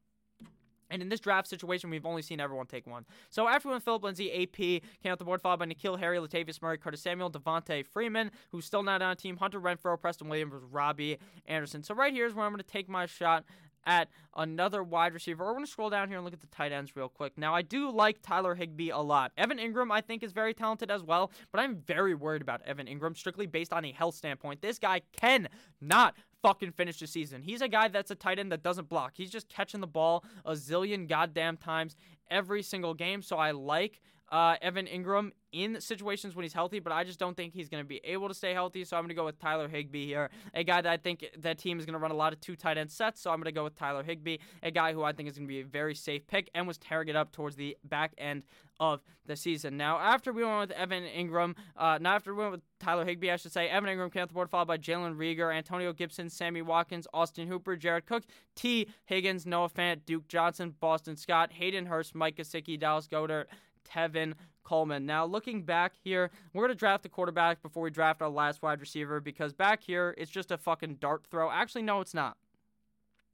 And 0.90 1.02
in 1.02 1.08
this 1.08 1.20
draft 1.20 1.48
situation, 1.48 1.90
we've 1.90 2.06
only 2.06 2.22
seen 2.22 2.40
everyone 2.40 2.66
take 2.66 2.86
one. 2.86 3.04
So 3.30 3.46
we 3.46 3.80
Phillip 3.80 4.04
Lindsay, 4.04 4.42
AP 4.42 4.56
came 4.56 4.82
out 5.12 5.18
the 5.18 5.24
board, 5.24 5.40
followed 5.40 5.58
by 5.58 5.66
N'Keal 5.66 5.98
Harry, 5.98 6.18
Latavius 6.18 6.60
Murray, 6.60 6.78
Curtis 6.78 7.00
Samuel, 7.00 7.30
Devonta 7.30 7.84
Freeman, 7.84 8.30
who's 8.50 8.64
still 8.64 8.82
not 8.82 9.02
on 9.02 9.12
a 9.12 9.16
team, 9.16 9.36
Hunter 9.36 9.60
Renfrow, 9.60 10.00
Preston 10.00 10.28
Williams, 10.28 10.54
Robbie 10.70 11.18
Anderson. 11.46 11.82
So 11.82 11.94
right 11.94 12.12
here 12.12 12.26
is 12.26 12.34
where 12.34 12.44
I'm 12.44 12.52
going 12.52 12.62
to 12.62 12.64
take 12.64 12.88
my 12.88 13.06
shot 13.06 13.44
at 13.86 14.08
another 14.36 14.82
wide 14.82 15.14
receiver. 15.14 15.44
We're 15.44 15.52
going 15.52 15.64
to 15.64 15.70
scroll 15.70 15.90
down 15.90 16.08
here 16.08 16.16
and 16.16 16.24
look 16.24 16.34
at 16.34 16.40
the 16.40 16.46
tight 16.48 16.72
ends 16.72 16.96
real 16.96 17.08
quick. 17.08 17.36
Now, 17.36 17.54
I 17.54 17.62
do 17.62 17.90
like 17.90 18.22
Tyler 18.22 18.54
Higbee 18.54 18.90
a 18.90 18.98
lot. 18.98 19.32
Evan 19.36 19.58
Engram, 19.58 19.90
I 19.90 20.00
think, 20.00 20.22
is 20.22 20.32
very 20.32 20.54
talented 20.54 20.90
as 20.90 21.02
well, 21.02 21.30
but 21.52 21.60
I'm 21.60 21.76
very 21.76 22.14
worried 22.14 22.42
about 22.42 22.62
Evan 22.62 22.86
Engram 22.86 23.16
strictly 23.16 23.46
based 23.46 23.72
on 23.72 23.84
a 23.84 23.92
health 23.92 24.14
standpoint. 24.14 24.62
This 24.62 24.78
guy 24.78 25.02
can 25.16 25.48
not 25.80 26.14
fucking 26.44 26.72
finish 26.72 26.98
the 26.98 27.06
season. 27.06 27.42
He's 27.42 27.62
a 27.62 27.68
guy 27.68 27.88
that's 27.88 28.10
a 28.10 28.14
tight 28.14 28.38
end 28.38 28.52
that 28.52 28.62
doesn't 28.62 28.90
block. 28.90 29.12
He's 29.14 29.30
just 29.30 29.48
catching 29.48 29.80
the 29.80 29.86
ball 29.86 30.24
a 30.44 30.52
zillion 30.52 31.08
goddamn 31.08 31.56
times 31.56 31.96
every 32.30 32.62
single 32.62 32.92
game. 32.92 33.22
So 33.22 33.36
I 33.38 33.52
like 33.52 34.02
uh, 34.30 34.56
Evan 34.62 34.86
Engram 34.86 35.30
in 35.52 35.80
situations 35.80 36.34
when 36.34 36.42
he's 36.42 36.52
healthy, 36.52 36.80
but 36.80 36.92
I 36.92 37.04
just 37.04 37.18
don't 37.20 37.36
think 37.36 37.54
he's 37.54 37.68
going 37.68 37.82
to 37.82 37.86
be 37.86 38.00
able 38.02 38.26
to 38.28 38.34
stay 38.34 38.52
healthy. 38.52 38.84
So 38.84 38.96
I'm 38.96 39.04
going 39.04 39.10
to 39.10 39.14
go 39.14 39.24
with 39.24 39.38
Tyler 39.38 39.68
Higbee 39.68 40.06
here, 40.06 40.30
a 40.52 40.64
guy 40.64 40.80
that 40.80 40.90
I 40.90 40.96
think 40.96 41.24
that 41.38 41.58
team 41.58 41.78
is 41.78 41.86
going 41.86 41.92
to 41.92 41.98
run 42.00 42.10
a 42.10 42.16
lot 42.16 42.32
of 42.32 42.40
two 42.40 42.56
tight 42.56 42.76
end 42.76 42.90
sets. 42.90 43.20
So 43.20 43.30
I'm 43.30 43.36
going 43.36 43.44
to 43.44 43.52
go 43.52 43.62
with 43.64 43.76
Tyler 43.76 44.02
Higbee, 44.02 44.38
a 44.62 44.70
guy 44.70 44.92
who 44.92 45.04
I 45.04 45.12
think 45.12 45.28
is 45.28 45.36
going 45.36 45.46
to 45.46 45.52
be 45.52 45.60
a 45.60 45.64
very 45.64 45.94
safe 45.94 46.26
pick 46.26 46.50
and 46.54 46.66
was 46.66 46.78
tearing 46.78 47.08
it 47.08 47.16
up 47.16 47.30
towards 47.30 47.54
the 47.54 47.76
back 47.84 48.14
end 48.18 48.42
of 48.80 49.00
the 49.26 49.36
season. 49.36 49.76
Now, 49.76 49.98
after 49.98 50.32
we 50.32 50.44
went 50.44 50.58
with 50.58 50.70
Evan 50.72 51.04
Engram, 51.04 51.54
uh, 51.76 51.98
not 52.00 52.16
after 52.16 52.34
we 52.34 52.40
went 52.40 52.52
with 52.52 52.62
Tyler 52.80 53.04
Higbee, 53.04 53.30
I 53.30 53.36
should 53.36 53.52
say, 53.52 53.68
Evan 53.68 53.88
Engram 53.88 54.12
came 54.12 54.22
off 54.22 54.28
the 54.28 54.34
board, 54.34 54.50
followed 54.50 54.66
by 54.66 54.78
Jalen 54.78 55.16
Reagor, 55.16 55.54
Antonio 55.54 55.92
Gibson, 55.92 56.28
Sammy 56.28 56.62
Watkins, 56.62 57.06
Austin 57.14 57.46
Hooper, 57.46 57.76
Jared 57.76 58.06
Cook, 58.06 58.24
T. 58.56 58.88
Higgins, 59.04 59.46
Noah 59.46 59.70
Fant, 59.70 60.04
Duke 60.04 60.26
Johnson, 60.26 60.74
Boston 60.80 61.16
Scott, 61.16 61.52
Hayden 61.52 61.86
Hurst, 61.86 62.16
Mike 62.16 62.36
Gesicki, 62.36 62.78
Dallas 62.78 63.06
Goedert, 63.06 63.46
Tevin 63.84 64.34
Coleman. 64.64 65.06
Now, 65.06 65.24
looking 65.24 65.62
back 65.62 65.92
here, 66.02 66.30
we're 66.52 66.62
going 66.62 66.74
to 66.74 66.78
draft 66.78 67.06
a 67.06 67.08
quarterback 67.08 67.62
before 67.62 67.82
we 67.82 67.90
draft 67.90 68.22
our 68.22 68.28
last 68.28 68.62
wide 68.62 68.80
receiver 68.80 69.20
because 69.20 69.52
back 69.52 69.82
here, 69.82 70.14
it's 70.18 70.30
just 70.30 70.50
a 70.50 70.58
fucking 70.58 70.96
dart 70.96 71.26
throw. 71.30 71.50
Actually, 71.50 71.82
no, 71.82 72.00
it's 72.00 72.14
not. 72.14 72.36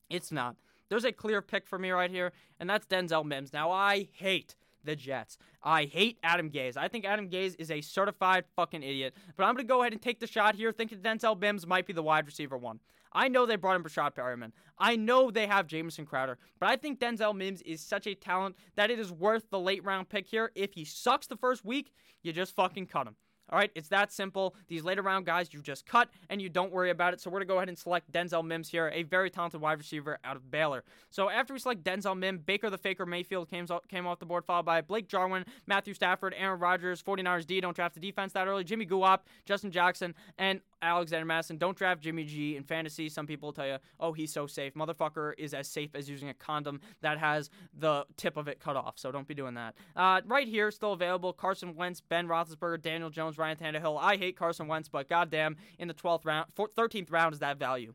It's 0.08 0.32
not. 0.32 0.56
There's 0.88 1.04
a 1.04 1.12
clear 1.12 1.40
pick 1.40 1.68
for 1.68 1.78
me 1.78 1.90
right 1.90 2.10
here, 2.10 2.32
and 2.58 2.68
that's 2.68 2.86
Denzel 2.86 3.24
Mims. 3.24 3.52
Now, 3.52 3.70
I 3.70 4.08
hate 4.12 4.56
the 4.84 4.96
Jets. 4.96 5.38
I 5.62 5.84
hate 5.84 6.18
Adam 6.22 6.50
Gase. 6.50 6.76
I 6.76 6.88
think 6.88 7.04
Adam 7.04 7.28
Gase 7.28 7.56
is 7.58 7.70
a 7.70 7.80
certified 7.80 8.44
fucking 8.56 8.82
idiot. 8.82 9.14
But 9.36 9.44
I'm 9.44 9.54
going 9.54 9.66
to 9.66 9.68
go 9.68 9.82
ahead 9.82 9.92
and 9.92 10.02
take 10.02 10.20
the 10.20 10.26
shot 10.26 10.54
here, 10.54 10.72
thinking 10.72 10.98
Denzel 10.98 11.38
Mims 11.38 11.66
might 11.66 11.86
be 11.86 11.92
the 11.92 12.02
wide 12.02 12.26
receiver 12.26 12.56
one. 12.56 12.80
I 13.12 13.28
know 13.28 13.44
they 13.44 13.56
brought 13.56 13.76
in 13.76 13.82
Breshad 13.82 14.14
Perriman. 14.14 14.52
I 14.78 14.96
know 14.96 15.30
they 15.30 15.46
have 15.46 15.66
Jamison 15.66 16.06
Crowder. 16.06 16.38
But 16.60 16.68
I 16.68 16.76
think 16.76 17.00
Denzel 17.00 17.36
Mims 17.36 17.60
is 17.62 17.80
such 17.80 18.06
a 18.06 18.14
talent 18.14 18.56
that 18.76 18.90
it 18.90 18.98
is 18.98 19.12
worth 19.12 19.50
the 19.50 19.58
late 19.58 19.84
round 19.84 20.08
pick 20.08 20.28
here. 20.28 20.52
If 20.54 20.74
he 20.74 20.84
sucks 20.84 21.26
the 21.26 21.36
first 21.36 21.64
week, 21.64 21.92
you 22.22 22.32
just 22.32 22.54
fucking 22.54 22.86
cut 22.86 23.06
him. 23.06 23.16
All 23.50 23.58
right, 23.58 23.70
it's 23.74 23.88
that 23.88 24.12
simple. 24.12 24.54
These 24.68 24.84
later 24.84 25.02
round 25.02 25.26
guys 25.26 25.52
you 25.52 25.60
just 25.60 25.86
cut 25.86 26.08
and 26.28 26.40
you 26.40 26.48
don't 26.48 26.72
worry 26.72 26.90
about 26.90 27.14
it. 27.14 27.20
So 27.20 27.30
we're 27.30 27.38
going 27.38 27.48
to 27.48 27.52
go 27.52 27.56
ahead 27.56 27.68
and 27.68 27.78
select 27.78 28.10
Denzel 28.12 28.44
Mims 28.44 28.68
here, 28.68 28.90
a 28.94 29.02
very 29.02 29.30
talented 29.30 29.60
wide 29.60 29.78
receiver 29.78 30.18
out 30.24 30.36
of 30.36 30.50
Baylor. 30.50 30.84
So 31.10 31.28
after 31.28 31.52
we 31.52 31.58
select 31.58 31.82
Denzel 31.82 32.16
Mims, 32.16 32.40
Baker 32.42 32.70
the 32.70 32.78
Faker 32.78 33.06
Mayfield 33.06 33.48
came, 33.50 33.66
came 33.88 34.06
off 34.06 34.18
the 34.18 34.26
board, 34.26 34.44
followed 34.44 34.66
by 34.66 34.80
Blake 34.80 35.08
Jarwin, 35.08 35.44
Matthew 35.66 35.94
Stafford, 35.94 36.34
Aaron 36.36 36.60
Rodgers, 36.60 37.02
49ers 37.02 37.46
D, 37.46 37.60
don't 37.60 37.74
draft 37.74 37.94
the 37.94 38.00
defense 38.00 38.32
that 38.32 38.46
early, 38.46 38.64
Jimmy 38.64 38.86
Guap, 38.86 39.20
Justin 39.44 39.70
Jackson, 39.70 40.14
and 40.38 40.60
Alexander 40.82 41.26
Mattison. 41.26 41.58
Don't 41.58 41.76
draft 41.76 42.00
Jimmy 42.00 42.24
G 42.24 42.56
in 42.56 42.64
fantasy. 42.64 43.08
Some 43.08 43.26
people 43.26 43.52
tell 43.52 43.66
you, 43.66 43.76
oh, 43.98 44.12
he's 44.12 44.32
so 44.32 44.46
safe. 44.46 44.74
Motherfucker 44.74 45.32
is 45.38 45.54
as 45.54 45.68
safe 45.68 45.90
as 45.94 46.08
using 46.08 46.28
a 46.28 46.34
condom 46.34 46.80
that 47.02 47.18
has 47.18 47.50
the 47.78 48.06
tip 48.16 48.36
of 48.36 48.48
it 48.48 48.60
cut 48.60 48.76
off. 48.76 48.98
So 48.98 49.12
don't 49.12 49.28
be 49.28 49.34
doing 49.34 49.54
that. 49.54 49.74
Uh, 49.94 50.20
right 50.26 50.48
here, 50.48 50.70
still 50.70 50.92
available 50.92 51.32
Carson 51.32 51.74
Wentz, 51.74 52.00
Ben 52.00 52.26
Roethlisberger, 52.26 52.80
Daniel 52.80 53.10
Jones, 53.10 53.38
Ryan 53.38 53.56
Tannehill. 53.56 53.98
I 54.00 54.16
hate 54.16 54.36
Carson 54.36 54.66
Wentz, 54.66 54.88
but 54.88 55.08
goddamn, 55.08 55.56
in 55.78 55.88
the 55.88 55.94
12th 55.94 56.24
round, 56.24 56.48
13th 56.56 57.10
round 57.10 57.34
is 57.34 57.40
that 57.40 57.58
value. 57.58 57.94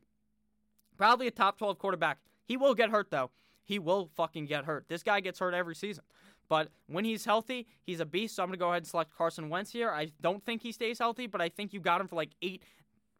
Probably 0.97 1.27
a 1.27 1.31
top 1.31 1.57
12 1.57 1.77
quarterback. 1.77 2.19
He 2.45 2.57
will 2.57 2.73
get 2.73 2.89
hurt, 2.89 3.09
though. 3.09 3.31
He 3.63 3.79
will 3.79 4.09
fucking 4.15 4.45
get 4.45 4.65
hurt. 4.65 4.85
This 4.87 5.01
guy 5.01 5.19
gets 5.19 5.39
hurt 5.39 5.53
every 5.53 5.75
season. 5.75 6.03
But 6.47 6.69
when 6.87 7.05
he's 7.05 7.25
healthy, 7.25 7.67
he's 7.83 7.99
a 7.99 8.05
beast. 8.05 8.35
So 8.35 8.43
I'm 8.43 8.49
going 8.49 8.59
to 8.59 8.59
go 8.59 8.69
ahead 8.69 8.83
and 8.83 8.87
select 8.87 9.15
Carson 9.15 9.49
Wentz 9.49 9.71
here. 9.71 9.89
I 9.89 10.11
don't 10.21 10.43
think 10.43 10.61
he 10.61 10.71
stays 10.71 10.99
healthy, 10.99 11.27
but 11.27 11.41
I 11.41 11.49
think 11.49 11.73
you 11.73 11.79
got 11.79 12.01
him 12.01 12.07
for 12.07 12.15
like 12.15 12.31
eight, 12.41 12.63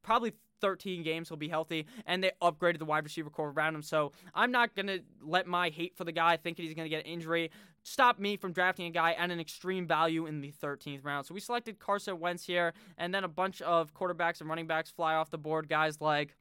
probably 0.04 0.34
13 0.62 1.04
games 1.04 1.30
he'll 1.30 1.38
be 1.38 1.50
healthy 1.50 1.86
and 2.06 2.24
they 2.24 2.32
upgraded 2.42 2.80
the 2.80 2.86
wide 2.86 3.04
receiver 3.04 3.30
corps 3.30 3.52
around 3.52 3.76
him 3.76 3.82
so 3.82 4.12
i'm 4.34 4.52
not 4.52 4.74
going 4.76 4.88
to 4.88 5.00
let 5.22 5.48
my 5.48 5.70
hate 5.70 5.96
for 5.96 6.04
the 6.04 6.12
guy 6.12 6.38
thinking 6.38 6.66
he's 6.66 6.74
going 6.74 6.86
to 6.86 6.90
get 6.90 7.06
an 7.06 7.12
injury 7.12 7.52
stop 7.84 8.20
me 8.20 8.38
from 8.38 8.54
drafting 8.54 8.86
a 8.86 8.90
guy 8.90 9.12
at 9.14 9.30
an 9.30 9.40
extreme 9.40 9.86
value 9.86 10.26
in 10.26 10.42
the 10.42 10.54
13th 10.64 11.04
round 11.04 11.26
so 11.26 11.34
we 11.34 11.40
selected 11.40 11.78
carson 11.78 12.20
wentz 12.20 12.46
here 12.46 12.74
and 12.98 13.14
then 13.14 13.24
a 13.24 13.28
bunch 13.28 13.62
of 13.62 13.94
quarterbacks 13.94 14.40
and 14.40 14.50
running 14.50 14.68
backs 14.68 14.90
fly 14.90 15.16
off 15.16 15.30
the 15.30 15.38
board 15.38 15.68
guys 15.68 16.00
like 16.00 16.36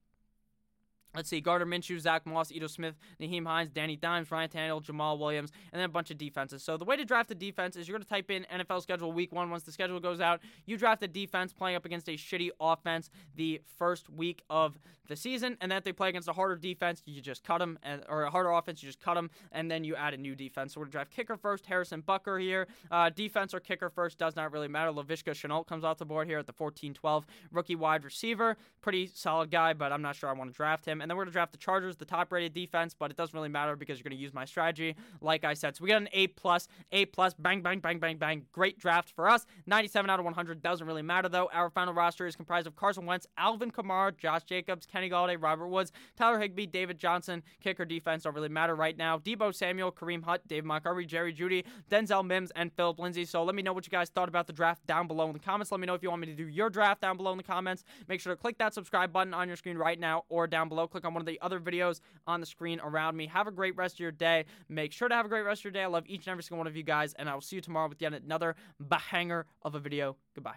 Let's 1.15 1.29
see, 1.29 1.41
Gardner 1.41 1.67
Minshew, 1.67 1.99
Zach 2.01 2.27
Moss, 2.27 2.51
Edo 2.51 2.67
Smith, 2.67 2.95
Nyheim 3.21 3.47
Hines, 3.47 3.71
Danny 3.71 3.97
Dimes, 3.97 4.31
Ryan 4.31 4.49
Tannehill, 4.49 4.85
Jamaal 4.85 5.19
Williams, 5.19 5.53
and 5.73 5.81
then 5.81 5.87
a 5.87 5.93
bunch 5.93 6.11
of 6.11 6.19
defenses. 6.19 6.63
So 6.63 6.77
the 6.77 6.85
way 6.85 6.97
to 6.97 7.05
draft 7.05 7.31
a 7.31 7.35
defense 7.35 7.77
is 7.77 7.87
you're 7.89 7.97
going 7.97 8.03
to 8.03 8.09
type 8.09 8.31
in 8.31 8.47
NFL 8.53 8.83
schedule 8.83 9.13
week 9.13 9.33
one. 9.33 9.51
Once 9.51 9.63
the 9.63 9.73
schedule 9.73 10.01
goes 10.01 10.21
out, 10.21 10.41
you 10.67 10.77
draft 10.77 11.03
a 11.03 11.09
defense 11.09 11.53
playing 11.53 11.77
up 11.77 11.85
against 11.85 12.09
a 12.09 12.13
shitty 12.13 12.51
offense 12.61 13.11
the 13.37 13.61
first 13.79 14.11
week 14.11 14.43
of 14.51 14.79
the 15.09 15.17
season, 15.17 15.57
and 15.61 15.71
then 15.71 15.79
if 15.79 15.85
they 15.85 15.93
play 15.93 16.09
against 16.09 16.29
a 16.29 16.33
harder 16.33 16.57
defense, 16.57 17.03
you 17.05 17.21
just 17.21 17.45
cut 17.45 17.59
them, 17.59 17.79
and, 17.83 18.03
or 18.09 18.23
a 18.23 18.31
harder 18.31 18.51
offense, 18.51 18.83
you 18.83 18.89
just 18.89 19.01
cut 19.01 19.15
them, 19.15 19.31
and 19.53 19.71
then 19.71 19.85
you 19.85 19.95
add 19.95 20.15
a 20.15 20.17
new 20.17 20.35
defense. 20.35 20.75
So 20.75 20.81
we're 20.81 20.87
going 20.87 20.93
to 20.93 20.97
draft 20.97 21.11
kicker 21.11 21.37
first, 21.37 21.67
Harrison 21.67 22.03
Butker 22.03 22.41
here. 22.41 22.67
Uh, 22.91 23.11
defense 23.11 23.53
or 23.53 23.61
kicker 23.61 23.91
first 23.91 24.19
does 24.19 24.35
not 24.35 24.53
really 24.53 24.69
matter. 24.69 24.91
Laviska 24.91 25.33
Shenault 25.33 25.67
comes 25.67 25.85
off 25.85 25.99
the 25.99 26.07
board 26.07 26.27
here 26.27 26.39
at 26.39 26.47
the 26.47 26.53
14-12 26.53 27.25
rookie 27.53 27.77
wide 27.77 28.03
receiver. 28.05 28.57
Pretty 28.81 29.11
solid 29.13 29.51
guy, 29.51 29.75
but 29.75 29.93
I'm 29.93 30.03
not 30.03 30.17
sure 30.17 30.31
I 30.31 30.33
want 30.33 30.51
to 30.51 30.57
draft 30.57 30.87
him. 30.87 31.01
And 31.05 31.11
then 31.11 31.19
we're 31.19 31.25
going 31.25 31.33
to 31.33 31.35
draft 31.35 31.53
the 31.53 31.59
Chargers, 31.59 31.97
the 31.97 32.07
top 32.07 32.33
rated 32.33 32.55
defense, 32.55 32.97
but 32.99 33.11
it 33.11 33.17
doesn't 33.19 33.37
really 33.37 33.51
matter 33.51 33.77
because 33.77 33.99
you're 33.99 34.05
going 34.05 34.17
to 34.17 34.23
use 34.23 34.33
my 34.33 34.47
strategy, 34.47 34.97
like 35.21 35.45
I 35.45 35.53
said. 35.53 35.77
So 35.77 35.85
we 35.85 35.91
got 35.91 36.01
an 36.01 36.09
A 36.15 36.29
plus, 36.29 36.67
A 36.93 37.05
plus, 37.05 37.35
bang, 37.35 37.61
bang, 37.61 37.81
bang, 37.81 37.99
bang, 37.99 38.17
bang. 38.17 38.47
Great 38.53 38.79
draft 38.79 39.11
for 39.11 39.29
us. 39.29 39.45
97 39.67 40.09
out 40.09 40.19
of 40.19 40.25
100 40.25 40.63
doesn't 40.63 40.87
really 40.87 41.03
matter 41.03 41.29
though. 41.29 41.51
Our 41.53 41.69
final 41.69 41.93
roster 41.93 42.27
is 42.27 42.35
comprised 42.35 42.67
of 42.67 42.75
Carson 42.75 43.05
Wentz, 43.05 43.27
Alvin 43.37 43.71
Kamara, 43.71 44.17
Josh 44.17 44.45
Jacobs, 44.45 44.87
Kenny 44.87 45.11
Golladay, 45.11 45.37
Robert 45.39 45.69
Woods, 45.69 45.93
Tyler 46.17 46.39
Higbee, 46.39 46.65
David 46.65 46.97
Johnson. 46.97 47.43
Kicker 47.61 47.85
defense 47.85 48.23
don't 48.23 48.35
really 48.35 48.49
matter 48.49 48.75
right 48.75 48.97
now. 48.97 49.19
Deebo 49.19 49.55
Samuel, 49.55 49.93
Kareem 49.93 50.25
Hunt, 50.25 50.49
Dave 50.49 50.65
Montgomery, 50.65 51.05
Jerry 51.05 51.35
Jeudy, 51.35 51.65
Denzel 51.91 52.25
Mims, 52.25 52.51
and 52.57 52.73
Phillip 52.73 52.99
Lindsay. 52.99 53.27
So 53.27 53.45
let 53.45 53.55
me 53.55 53.61
know 53.61 53.75
what 53.75 53.85
you 53.87 53.91
guys 53.91 54.09
thought 54.09 54.31
about 54.31 54.47
the 54.47 54.55
draft 54.55 54.87
down 54.87 55.07
below 55.07 55.27
in 55.27 55.35
the 55.35 55.39
comments. 55.39 55.71
Let 55.71 55.81
me 55.81 55.87
know 55.87 55.93
if 55.93 56.03
you 56.03 56.09
want 56.09 56.23
me 56.23 56.29
to 56.29 56.35
do 56.35 56.49
your 56.49 56.71
draft 56.71 57.03
down 57.03 57.19
below 57.19 57.33
in 57.33 57.37
the 57.37 57.45
comments. 57.45 57.85
Make 58.09 58.23
sure 58.23 58.35
to 58.35 58.41
click 58.41 58.57
that 58.57 58.73
subscribe 58.73 59.13
button 59.13 59.35
on 59.35 59.49
your 59.49 59.59
screen 59.59 59.77
right 59.77 60.01
now 60.01 60.25
or 60.31 60.47
down 60.47 60.71
below. 60.71 60.89
Click 60.95 61.05
on 61.05 61.13
one 61.13 61.23
of 61.23 61.27
the 61.27 61.41
other 61.43 61.59
videos 61.59 61.99
on 62.25 62.39
the 62.39 62.47
screen 62.47 62.79
around 62.79 63.17
me. 63.17 63.27
Have 63.27 63.49
a 63.49 63.51
great 63.51 63.75
rest 63.75 63.97
of 63.97 63.99
your 63.99 64.13
day. 64.13 64.45
Make 64.69 64.93
sure 64.93 65.09
to 65.09 65.15
have 65.17 65.27
a 65.27 65.29
great 65.29 65.43
rest 65.43 65.63
of 65.63 65.65
your 65.65 65.73
day. 65.73 65.83
I 65.83 65.87
love 65.87 66.05
each 66.07 66.27
and 66.27 66.29
every 66.29 66.45
single 66.45 66.59
one 66.59 66.69
of 66.69 66.77
you 66.77 66.85
guys, 66.85 67.15
and 67.15 67.29
I 67.29 67.35
will 67.35 67.41
see 67.41 67.57
you 67.57 67.63
tomorrow 67.63 67.89
with 67.89 68.01
yet 68.01 68.15
another 68.15 68.55
bahanger 68.81 69.43
of 69.63 69.75
a 69.75 69.81
video. 69.81 70.15
Goodbye. 70.37 70.53